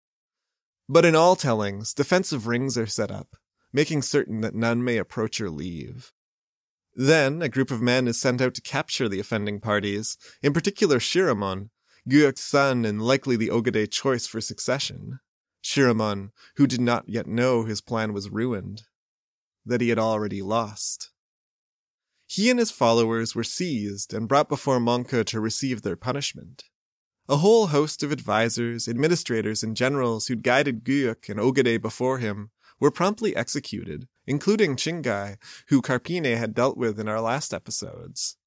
But 0.88 1.04
in 1.04 1.14
all 1.14 1.36
tellings, 1.36 1.94
defensive 1.94 2.48
rings 2.48 2.78
are 2.78 2.88
set 2.88 3.12
up, 3.12 3.36
making 3.74 4.04
certain 4.04 4.40
that 4.42 4.56
none 4.56 4.82
may 4.82 4.96
approach 4.96 5.42
or 5.42 5.50
leave. 5.50 6.14
Then 6.96 7.42
a 7.42 7.50
group 7.50 7.72
of 7.72 7.82
men 7.82 8.08
is 8.08 8.20
sent 8.20 8.42
out 8.42 8.54
to 8.56 8.62
capture 8.62 9.10
the 9.10 9.20
offending 9.20 9.60
parties, 9.60 10.18
in 10.42 10.54
particular 10.54 11.00
Shiramon, 11.00 11.70
Guyuk's 12.08 12.42
son 12.42 12.86
and 12.86 13.02
likely 13.02 13.36
the 13.36 13.50
Ogedei 13.50 13.90
choice 13.90 14.28
for 14.28 14.42
succession. 14.42 15.20
Shiramon, 15.64 16.32
who 16.58 16.68
did 16.68 16.82
not 16.82 17.08
yet 17.08 17.26
know 17.26 17.64
his 17.64 17.82
plan 17.82 18.14
was 18.14 18.30
ruined, 18.30 18.84
that 19.66 19.82
he 19.82 19.90
had 19.90 20.00
already 20.00 20.42
lost. 20.42 21.10
He 22.28 22.50
and 22.50 22.60
his 22.60 22.72
followers 22.72 23.34
were 23.34 23.44
seized 23.44 24.14
and 24.14 24.28
brought 24.28 24.50
before 24.50 24.80
Mongke 24.80 25.24
to 25.26 25.40
receive 25.40 25.82
their 25.82 25.96
punishment. 25.96 26.66
A 27.30 27.38
whole 27.38 27.68
host 27.68 28.04
of 28.04 28.12
advisers, 28.12 28.88
administrators, 28.88 29.64
and 29.64 29.78
generals 29.78 30.28
who'd 30.28 30.44
guided 30.44 30.84
Guyuk 30.84 31.30
and 31.30 31.40
Ogedei 31.40 31.82
before 31.82 32.18
him 32.18 32.52
were 32.80 32.92
promptly 32.92 33.36
executed, 33.36 34.08
including 34.26 34.76
Chingai, 34.76 35.38
who 35.68 35.82
Carpine 35.82 36.24
had 36.24 36.54
dealt 36.54 36.78
with 36.78 37.00
in 37.00 37.08
our 37.08 37.22
last 37.22 37.54
episodes. 37.54 38.38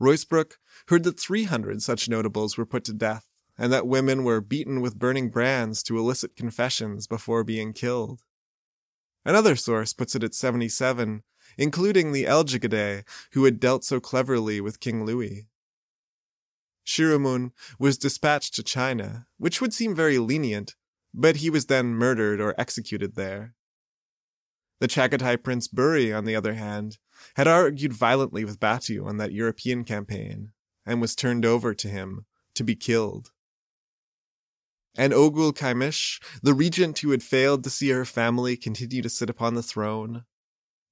Ruysbroeck 0.00 0.54
heard 0.88 1.04
that 1.04 1.18
300 1.18 1.82
such 1.82 2.08
notables 2.08 2.56
were 2.56 2.66
put 2.66 2.84
to 2.84 2.92
death, 2.92 3.26
and 3.56 3.72
that 3.72 3.86
women 3.86 4.24
were 4.24 4.40
beaten 4.40 4.80
with 4.80 4.98
burning 4.98 5.30
brands 5.30 5.82
to 5.84 5.98
elicit 5.98 6.36
confessions 6.36 7.06
before 7.06 7.44
being 7.44 7.72
killed. 7.72 8.22
Another 9.24 9.56
source 9.56 9.92
puts 9.92 10.14
it 10.14 10.24
at 10.24 10.34
77, 10.34 11.22
including 11.56 12.12
the 12.12 12.24
Eljigidei, 12.24 13.04
who 13.32 13.44
had 13.44 13.60
dealt 13.60 13.84
so 13.84 14.00
cleverly 14.00 14.60
with 14.60 14.80
King 14.80 15.04
Louis. 15.04 15.46
Shiramun 16.86 17.52
was 17.78 17.96
dispatched 17.96 18.54
to 18.54 18.62
China, 18.62 19.26
which 19.38 19.60
would 19.60 19.72
seem 19.72 19.94
very 19.94 20.18
lenient, 20.18 20.74
but 21.14 21.36
he 21.36 21.48
was 21.48 21.66
then 21.66 21.94
murdered 21.94 22.40
or 22.40 22.54
executed 22.58 23.14
there. 23.14 23.54
The 24.84 24.88
Chagatai 24.88 25.42
Prince 25.42 25.66
Buri, 25.66 26.14
on 26.14 26.26
the 26.26 26.36
other 26.36 26.52
hand, 26.52 26.98
had 27.36 27.48
argued 27.48 27.94
violently 27.94 28.44
with 28.44 28.60
Batu 28.60 29.06
on 29.06 29.16
that 29.16 29.32
European 29.32 29.82
campaign, 29.82 30.52
and 30.84 31.00
was 31.00 31.14
turned 31.14 31.46
over 31.46 31.72
to 31.72 31.88
him 31.88 32.26
to 32.54 32.62
be 32.62 32.76
killed. 32.76 33.32
And 34.94 35.14
Oghul 35.14 35.54
Qaimish, 35.54 36.22
the 36.42 36.52
regent 36.52 36.98
who 36.98 37.12
had 37.12 37.22
failed 37.22 37.64
to 37.64 37.70
see 37.70 37.88
her 37.88 38.04
family 38.04 38.58
continue 38.58 39.00
to 39.00 39.08
sit 39.08 39.30
upon 39.30 39.54
the 39.54 39.62
throne, 39.62 40.26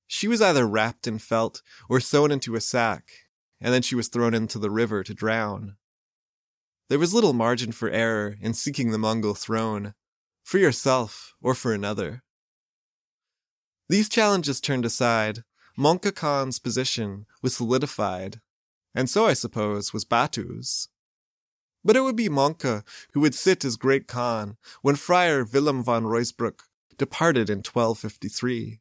she 0.06 0.26
was 0.26 0.40
either 0.40 0.66
wrapped 0.66 1.06
in 1.06 1.18
felt 1.18 1.60
or 1.90 2.00
sewn 2.00 2.32
into 2.32 2.54
a 2.54 2.62
sack, 2.62 3.10
and 3.60 3.74
then 3.74 3.82
she 3.82 3.94
was 3.94 4.08
thrown 4.08 4.32
into 4.32 4.58
the 4.58 4.70
river 4.70 5.04
to 5.04 5.12
drown. 5.12 5.76
There 6.88 6.98
was 6.98 7.12
little 7.12 7.34
margin 7.34 7.72
for 7.72 7.90
error 7.90 8.36
in 8.40 8.54
seeking 8.54 8.90
the 8.90 8.96
Mongol 8.96 9.34
throne, 9.34 9.92
for 10.42 10.56
yourself 10.56 11.34
or 11.42 11.54
for 11.54 11.74
another. 11.74 12.22
These 13.88 14.08
challenges 14.08 14.60
turned 14.60 14.84
aside, 14.84 15.44
Mongke 15.78 16.14
Khan's 16.14 16.58
position 16.58 17.26
was 17.42 17.56
solidified, 17.56 18.40
and 18.94 19.08
so 19.08 19.26
I 19.26 19.32
suppose 19.32 19.92
was 19.92 20.04
Batu's. 20.04 20.88
But 21.84 21.96
it 21.96 22.02
would 22.02 22.16
be 22.16 22.28
Mongke 22.28 22.84
who 23.12 23.20
would 23.20 23.34
sit 23.34 23.64
as 23.64 23.76
Great 23.76 24.06
Khan 24.06 24.56
when 24.82 24.96
Friar 24.96 25.44
Willem 25.44 25.82
von 25.82 26.04
Ruysbroeck 26.04 26.60
departed 26.96 27.50
in 27.50 27.58
1253. 27.58 28.80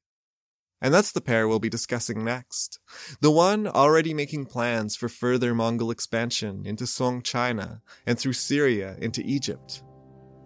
And 0.83 0.93
that's 0.93 1.11
the 1.11 1.21
pair 1.21 1.47
we'll 1.47 1.59
be 1.59 1.69
discussing 1.69 2.23
next. 2.23 2.79
The 3.21 3.31
one 3.31 3.67
already 3.67 4.13
making 4.13 4.45
plans 4.45 4.95
for 4.95 5.09
further 5.09 5.53
Mongol 5.53 5.91
expansion 5.91 6.63
into 6.65 6.87
Song 6.87 7.21
China 7.21 7.81
and 8.05 8.19
through 8.19 8.33
Syria 8.33 8.97
into 8.99 9.21
Egypt. 9.23 9.83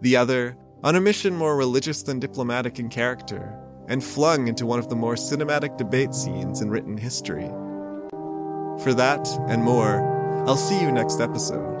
The 0.02 0.16
other 0.16 0.56
on 0.82 0.94
a 0.94 1.00
mission 1.00 1.34
more 1.34 1.56
religious 1.56 2.02
than 2.02 2.20
diplomatic 2.20 2.78
in 2.78 2.90
character 2.90 3.65
and 3.88 4.02
flung 4.02 4.48
into 4.48 4.66
one 4.66 4.78
of 4.78 4.88
the 4.88 4.96
more 4.96 5.14
cinematic 5.14 5.76
debate 5.76 6.14
scenes 6.14 6.60
in 6.60 6.70
written 6.70 6.96
history. 6.96 7.48
For 8.82 8.92
that 8.94 9.26
and 9.48 9.62
more, 9.62 10.02
I'll 10.46 10.56
see 10.56 10.80
you 10.80 10.92
next 10.92 11.20
episode. 11.20 11.75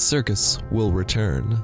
Circus 0.00 0.58
will 0.70 0.90
return. 0.92 1.62